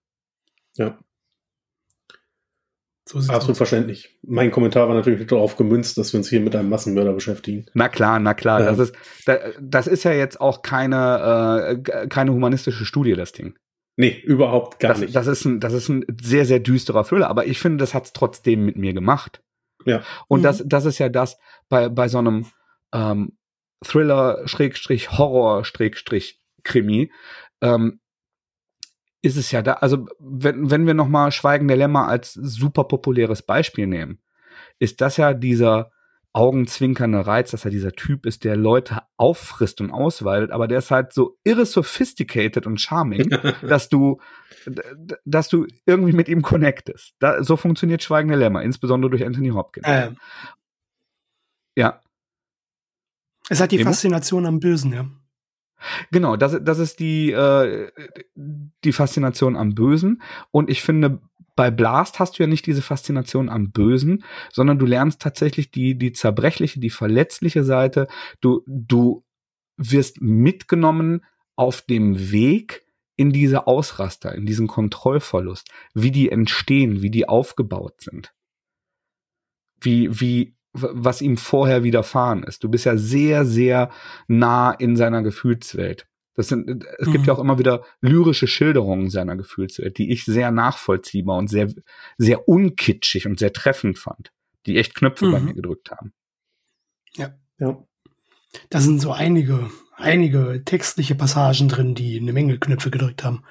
[0.76, 0.98] Ja.
[3.08, 4.18] So Absolut verständlich.
[4.22, 7.66] Mein Kommentar war natürlich darauf gemünzt, dass wir uns hier mit einem Massenmörder beschäftigen.
[7.74, 8.60] Na klar, na klar.
[8.60, 8.72] Ja.
[8.72, 8.94] Das, ist,
[9.60, 13.58] das ist ja jetzt auch keine, äh, keine humanistische Studie, das Ding.
[13.96, 15.14] Nee, überhaupt gar das, nicht.
[15.14, 18.06] Das ist, ein, das ist ein sehr, sehr düsterer Thriller, aber ich finde, das hat
[18.06, 19.42] es trotzdem mit mir gemacht.
[19.84, 20.02] Ja.
[20.28, 20.44] Und mhm.
[20.44, 21.38] das, das ist ja das
[21.68, 22.46] bei, bei so einem
[22.92, 23.36] ähm,
[23.84, 27.12] Thriller, Schrägstrich, Horror, Schrägstrich, Krimi,
[27.60, 28.00] ähm,
[29.20, 33.42] ist es ja da, also wenn, wenn wir nochmal Schweigen der Lämmer als super populäres
[33.42, 34.20] Beispiel nehmen,
[34.78, 35.92] ist das ja dieser
[36.34, 40.90] augenzwinkernde Reiz, dass er dieser Typ ist, der Leute auffrisst und ausweidet, aber der ist
[40.90, 43.28] halt so irre sophisticated und charming,
[43.62, 44.18] dass du,
[45.24, 47.14] dass du irgendwie mit ihm connectest.
[47.18, 49.86] Da, so funktioniert Schweigen der Lämmer, insbesondere durch Anthony Hopkins.
[49.88, 50.16] Ähm.
[51.76, 52.00] Ja.
[53.48, 53.90] Es hat die Emo?
[53.90, 55.06] Faszination am Bösen, ja.
[56.10, 57.90] Genau, das, das ist die, äh,
[58.36, 60.22] die Faszination am Bösen.
[60.50, 61.20] Und ich finde,
[61.54, 65.96] bei Blast hast du ja nicht diese Faszination am Bösen, sondern du lernst tatsächlich die,
[65.96, 68.08] die zerbrechliche, die verletzliche Seite.
[68.40, 69.24] Du, du
[69.76, 71.24] wirst mitgenommen
[71.56, 72.86] auf dem Weg
[73.16, 78.32] in diese Ausraster, in diesen Kontrollverlust, wie die entstehen, wie die aufgebaut sind.
[79.80, 82.64] Wie, wie was ihm vorher widerfahren ist.
[82.64, 83.90] Du bist ja sehr, sehr
[84.26, 86.06] nah in seiner Gefühlswelt.
[86.34, 87.12] Das sind, es mhm.
[87.12, 91.72] gibt ja auch immer wieder lyrische Schilderungen seiner Gefühlswelt, die ich sehr nachvollziehbar und sehr,
[92.16, 94.32] sehr unkitschig und sehr treffend fand,
[94.66, 95.32] die echt Knöpfe mhm.
[95.32, 96.12] bei mir gedrückt haben.
[97.14, 97.82] Ja, ja.
[98.70, 103.44] Da sind so einige, einige textliche Passagen drin, die eine Menge Knöpfe gedrückt haben.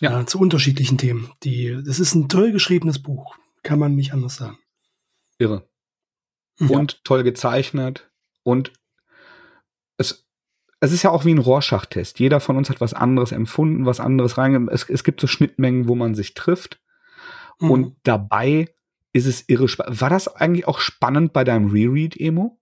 [0.00, 0.20] Ja.
[0.20, 1.32] Äh, zu unterschiedlichen Themen.
[1.42, 3.36] Die, das ist ein toll geschriebenes Buch.
[3.62, 4.58] Kann man nicht anders sagen.
[5.38, 5.66] Irre
[6.60, 6.68] ja.
[6.68, 8.10] und toll gezeichnet
[8.42, 8.72] und
[9.98, 10.25] es,
[10.80, 12.18] es ist ja auch wie ein Rorschach-Test.
[12.18, 14.68] Jeder von uns hat was anderes empfunden, was anderes rein.
[14.68, 16.80] Es, es gibt so Schnittmengen, wo man sich trifft.
[17.60, 17.70] Mhm.
[17.70, 18.68] Und dabei
[19.12, 20.00] ist es irre spannend.
[20.00, 22.60] War das eigentlich auch spannend bei deinem Reread, Emo?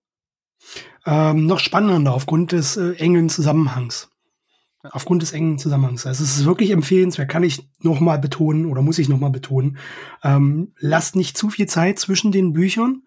[1.05, 4.09] Ähm, noch spannender aufgrund des äh, engen Zusammenhangs.
[4.91, 6.05] Aufgrund des engen Zusammenhangs.
[6.05, 9.31] Also es ist wirklich empfehlenswert, kann ich noch mal betonen oder muss ich noch mal
[9.31, 9.77] betonen.
[10.23, 13.03] Ähm, lasst nicht zu viel Zeit zwischen den Büchern.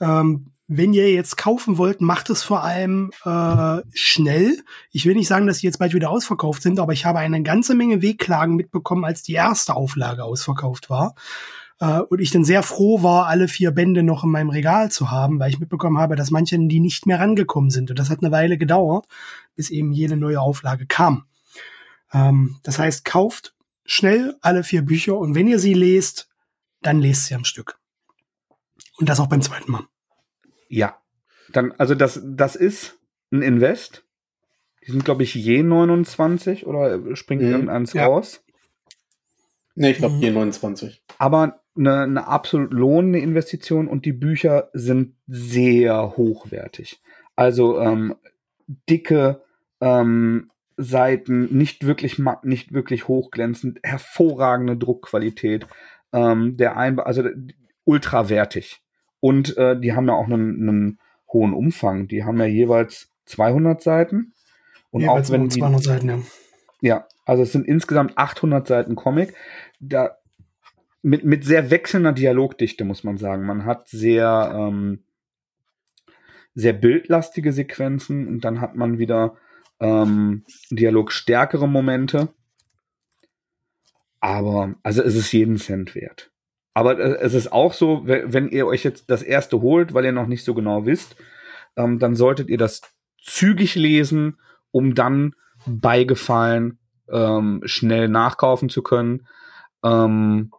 [0.00, 4.58] Ähm, wenn ihr jetzt kaufen wollt, macht es vor allem äh, schnell.
[4.90, 7.42] Ich will nicht sagen, dass die jetzt bald wieder ausverkauft sind, aber ich habe eine
[7.42, 11.14] ganze Menge Wegklagen mitbekommen, als die erste Auflage ausverkauft war.
[11.78, 15.10] Äh, und ich dann sehr froh war, alle vier Bände noch in meinem Regal zu
[15.10, 17.90] haben, weil ich mitbekommen habe, dass manche die nicht mehr rangekommen sind.
[17.90, 19.06] Und das hat eine Weile gedauert,
[19.54, 21.26] bis eben jede neue Auflage kam.
[22.12, 23.54] Ähm, das heißt, kauft
[23.84, 26.28] schnell alle vier Bücher und wenn ihr sie lest,
[26.82, 27.78] dann lest sie am Stück.
[28.98, 29.84] Und das auch beim zweiten Mal.
[30.68, 30.96] Ja.
[31.52, 32.98] Dann, also das, das ist
[33.30, 34.04] ein Invest.
[34.86, 37.50] Die sind, glaube ich, je 29 oder springt mhm.
[37.50, 38.06] irgendeins ja.
[38.06, 38.44] raus.
[39.74, 40.22] Nee, ich glaube mhm.
[40.22, 41.02] je 29.
[41.18, 47.02] Aber eine, eine absolut lohnende Investition und die Bücher sind sehr hochwertig.
[47.34, 48.16] Also ähm,
[48.88, 49.42] dicke
[49.80, 55.66] ähm, Seiten, nicht wirklich matt, nicht wirklich hochglänzend, hervorragende Druckqualität.
[56.12, 57.24] Ähm, der Einbau, also
[57.84, 58.82] ultrawertig.
[59.20, 60.98] Und äh, die haben ja auch einen, einen
[61.32, 62.08] hohen Umfang.
[62.08, 64.34] Die haben ja jeweils 200 Seiten.
[64.90, 66.18] Und jeweils auch wenn 200 die, Seiten, ja.
[66.80, 69.34] Ja, also es sind insgesamt 800 Seiten Comic.
[69.80, 70.16] Da
[71.02, 73.46] mit, mit sehr wechselnder Dialogdichte, muss man sagen.
[73.46, 75.04] Man hat sehr, ähm,
[76.54, 79.36] sehr bildlastige Sequenzen und dann hat man wieder
[79.78, 82.28] ähm, dialogstärkere Momente.
[84.20, 86.32] Aber, also es ist jeden Cent wert.
[86.76, 90.12] Aber äh, es ist auch so, wenn ihr euch jetzt das erste holt, weil ihr
[90.12, 91.16] noch nicht so genau wisst,
[91.74, 92.82] ähm, dann solltet ihr das
[93.22, 94.36] zügig lesen,
[94.72, 99.26] um dann bei Gefallen ähm, schnell nachkaufen zu können.
[99.82, 100.50] Ähm,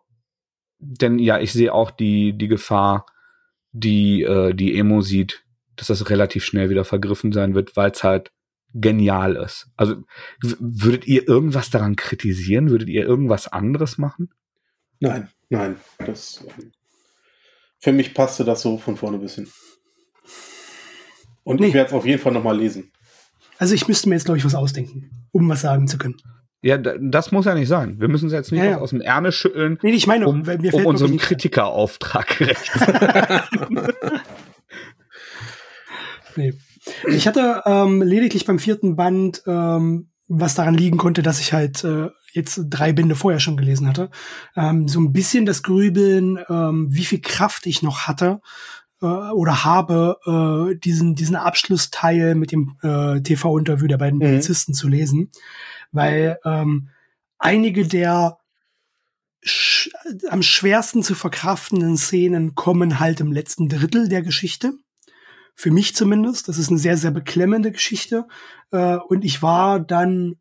[0.79, 3.05] denn ja, ich sehe auch die, die Gefahr,
[3.71, 5.43] die äh, die Emo sieht,
[5.75, 8.31] dass das relativ schnell wieder vergriffen sein wird, weil es halt
[8.73, 9.69] genial ist.
[9.75, 9.97] Also
[10.41, 12.71] würdet ihr irgendwas daran kritisieren?
[12.71, 14.31] Würdet ihr irgendwas anderes machen?
[14.99, 15.29] Nein.
[15.49, 16.71] Nein, das ähm,
[17.79, 19.47] für mich passte das so von vorne bis hin.
[21.43, 21.67] Und nee.
[21.67, 22.91] ich werde es auf jeden Fall nochmal lesen.
[23.57, 26.17] Also ich müsste mir jetzt, glaube ich, was ausdenken, um was sagen zu können.
[26.61, 27.99] Ja, das muss ja nicht sein.
[27.99, 28.77] Wir müssen es jetzt nicht ja, ja.
[28.79, 33.93] aus dem Ärmel schütteln, nee, ich meine, um, mir um unserem Kritikerauftrag gerecht zu werden.
[36.35, 36.53] nee.
[37.07, 41.83] Ich hatte ähm, lediglich beim vierten Band ähm, was daran liegen konnte, dass ich halt
[41.83, 44.09] äh, jetzt drei Bände vorher schon gelesen hatte,
[44.55, 48.39] ähm, so ein bisschen das Grübeln, ähm, wie viel Kraft ich noch hatte
[49.01, 50.17] äh, oder habe,
[50.73, 54.23] äh, diesen, diesen Abschlussteil mit dem äh, TV-Interview der beiden mhm.
[54.23, 55.31] Polizisten zu lesen,
[55.91, 56.89] weil ähm,
[57.37, 58.37] einige der
[59.43, 59.89] sch
[60.29, 64.73] am schwersten zu verkraftenden Szenen kommen halt im letzten Drittel der Geschichte.
[65.59, 66.47] Für mich zumindest.
[66.47, 68.27] Das ist eine sehr, sehr beklemmende Geschichte.
[68.71, 70.35] Äh, und ich war dann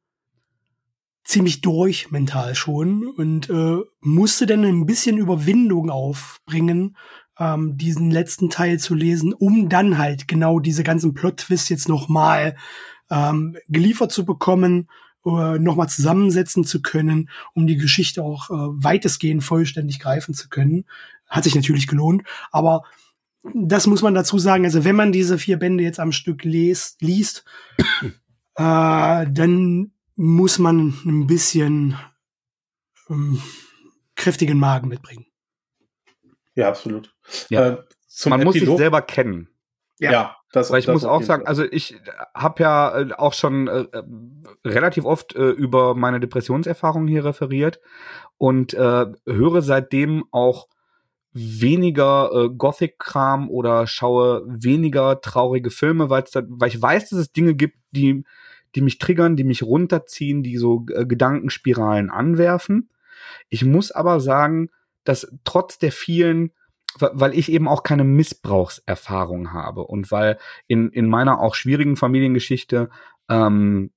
[1.26, 6.96] ziemlich durch mental schon und äh, musste dann ein bisschen Überwindung aufbringen,
[7.38, 12.08] ähm, diesen letzten Teil zu lesen, um dann halt genau diese ganzen Plot-Twists jetzt noch
[12.08, 12.56] mal
[13.10, 14.88] ähm, geliefert zu bekommen,
[15.24, 20.48] äh, noch mal zusammensetzen zu können, um die Geschichte auch äh, weitestgehend vollständig greifen zu
[20.48, 20.84] können.
[21.28, 22.22] Hat sich natürlich gelohnt,
[22.52, 22.84] aber
[23.52, 24.64] das muss man dazu sagen.
[24.64, 27.44] Also wenn man diese vier Bände jetzt am Stück les, liest,
[28.54, 31.96] äh, dann muss man ein bisschen
[33.08, 33.40] ähm,
[34.16, 35.26] kräftigen Magen mitbringen.
[36.54, 37.14] Ja, absolut.
[37.48, 37.68] Ja.
[37.68, 37.84] Äh,
[38.26, 39.48] man Epilog muss sich selber kennen.
[39.98, 42.00] Ja, ja das, Weil ich das muss auch sagen, also ich
[42.34, 44.02] habe ja äh, auch schon äh, äh,
[44.64, 47.80] relativ oft äh, über meine Depressionserfahrungen hier referiert
[48.38, 50.68] und äh, höre seitdem auch
[51.32, 57.54] weniger äh, Gothic-Kram oder schaue weniger traurige Filme, weil weil ich weiß, dass es Dinge
[57.54, 58.24] gibt, die,
[58.76, 62.90] die mich triggern, die mich runterziehen, die so äh, Gedankenspiralen anwerfen.
[63.48, 64.70] Ich muss aber sagen,
[65.04, 66.52] dass trotz der vielen
[66.98, 72.88] weil ich eben auch keine Missbrauchserfahrung habe und weil in, in meiner auch schwierigen Familiengeschichte
[73.28, 73.90] ähm,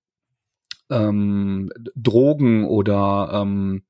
[0.90, 3.84] ähm, Drogen oder ähm,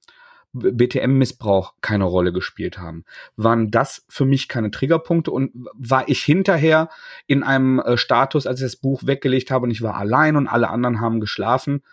[0.54, 3.06] BTM-Missbrauch keine Rolle gespielt haben.
[3.36, 6.89] Waren das für mich keine Triggerpunkte und war ich hinterher
[7.28, 10.47] in einem äh, Status, als ich das Buch weggelegt habe und ich war allein und
[10.47, 11.84] alle anderen haben geschlafen,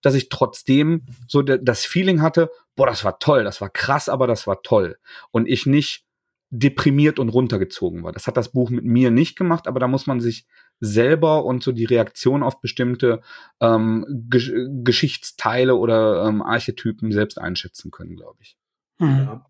[0.00, 4.26] dass ich trotzdem so das Feeling hatte, boah, das war toll, das war krass, aber
[4.26, 4.98] das war toll.
[5.30, 6.04] Und ich nicht
[6.50, 8.12] deprimiert und runtergezogen war.
[8.12, 10.46] Das hat das Buch mit mir nicht gemacht, aber da muss man sich
[10.80, 13.20] selber und so die Reaktion auf bestimmte
[13.60, 14.52] ähm, Gesch
[14.82, 18.56] Geschichtsteile oder ähm, Archetypen selbst einschätzen können, glaube ich.
[18.98, 19.08] Mhm.
[19.08, 19.46] Ja.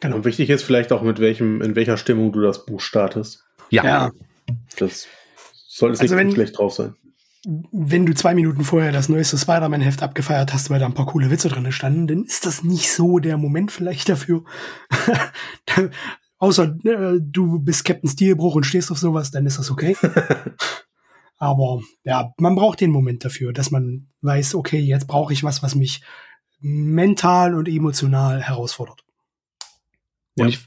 [0.00, 0.16] Genau.
[0.16, 3.44] Und wichtig ist vielleicht auch, mit welchem, in welcher Stimmung du das Buch startest.
[3.70, 3.84] Ja.
[3.84, 4.10] ja.
[4.76, 5.06] Das
[5.68, 6.96] soll es also nicht wenn, schlecht drauf sein.
[7.44, 11.30] Wenn du zwei Minuten vorher das neueste Spider-Man-Heft abgefeiert hast, weil da ein paar coole
[11.30, 14.44] Witze drin standen, dann ist das nicht so der Moment vielleicht dafür.
[16.42, 19.96] Außer äh, du bist Captain Steelbruch und stehst auf sowas, dann ist das okay.
[21.38, 25.62] Aber ja, man braucht den Moment dafür, dass man weiß, okay, jetzt brauche ich was,
[25.62, 26.02] was mich
[26.58, 29.04] mental und emotional herausfordert.
[30.34, 30.46] Ja.
[30.46, 30.66] Ich,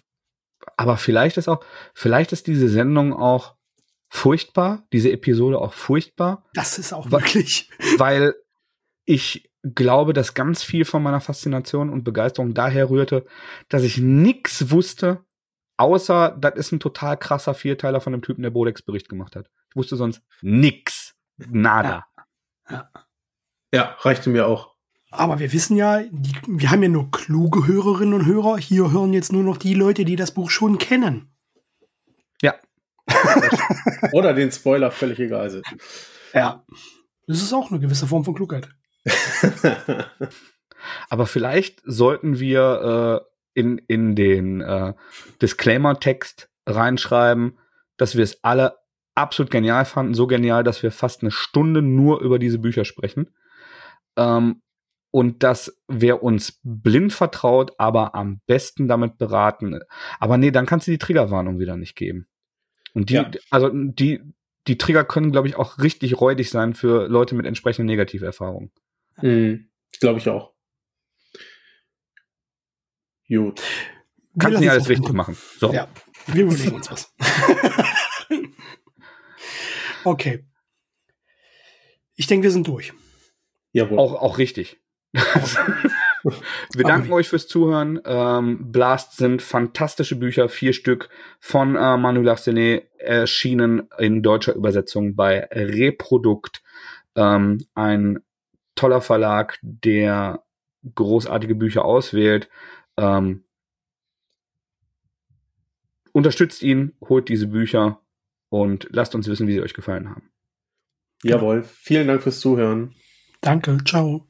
[0.78, 1.62] aber vielleicht ist auch,
[1.94, 3.58] vielleicht ist diese Sendung auch
[4.08, 6.46] furchtbar, diese Episode auch furchtbar.
[6.54, 7.70] Das ist auch wirklich.
[7.98, 8.34] Weil
[9.04, 13.26] ich glaube, dass ganz viel von meiner Faszination und Begeisterung daher rührte,
[13.68, 15.26] dass ich nix wusste
[15.78, 19.50] Außer, das ist ein total krasser Vierteiler von dem Typen, der Bodex-Bericht gemacht hat.
[19.70, 21.16] Ich wusste sonst nix.
[21.38, 22.06] Nada.
[22.70, 23.06] Ja, ja.
[23.74, 24.76] ja reichte mir auch.
[25.12, 28.58] Aber wir wissen ja, die, wir haben ja nur kluge Hörerinnen und Hörer.
[28.58, 31.34] Hier hören jetzt nur noch die Leute, die das Buch schon kennen.
[32.42, 32.56] Ja.
[34.12, 35.66] Oder den Spoiler völlig egal sind.
[36.34, 36.66] Ja.
[37.28, 38.70] Das ist auch eine gewisse Form von Klugheit.
[41.10, 44.94] Aber vielleicht sollten wir äh, in, in den äh,
[45.42, 47.58] Disclaimer-Text reinschreiben,
[47.98, 48.76] dass wir es alle
[49.16, 50.14] absolut genial fanden.
[50.14, 53.34] So genial, dass wir fast eine Stunde nur über diese Bücher sprechen.
[54.18, 54.62] Ähm,
[55.12, 59.80] und dass wer uns blind vertraut, aber am besten damit beraten.
[60.20, 62.28] Aber nee, dann kannst du die Triggerwarnung wieder nicht geben.
[62.94, 63.32] Und die, ja.
[63.50, 64.22] also die,
[64.68, 68.72] die Trigger können, glaube ich, auch richtig räudig sein für Leute mit entsprechenden Negativerfahrungen.
[69.22, 69.70] Mhm,
[70.02, 70.55] glaube ich auch.
[73.28, 73.62] Gut.
[74.38, 75.38] Kannst nicht alles richtig machen.
[75.58, 75.74] So.
[75.74, 75.88] Ja,
[76.28, 77.14] wir überlegen uns was.
[80.04, 80.46] okay.
[82.16, 82.94] Ich denke, wir sind durch.
[83.72, 84.00] Jawohl.
[84.00, 84.80] Auch, auch richtig.
[86.74, 88.02] wir danken euch fürs Zuhören.
[88.06, 91.10] Ähm, Blast sind fantastische Bücher, vier Stück
[91.40, 96.64] von äh, Manu Larsenet, erschienen in deutscher Übersetzung bei Reprodukt.
[97.16, 98.20] Ähm, ein
[98.76, 100.44] toller Verlag, der
[100.94, 102.50] großartige Bücher auswählt.
[102.98, 103.44] Ähm,
[106.12, 108.02] unterstützt ihn, holt diese Bücher
[108.50, 110.32] und lasst uns wissen, wie sie euch gefallen haben.
[111.24, 112.96] Jawohl, vielen Dank fürs Zuhören.
[113.42, 114.28] Danke, ciao.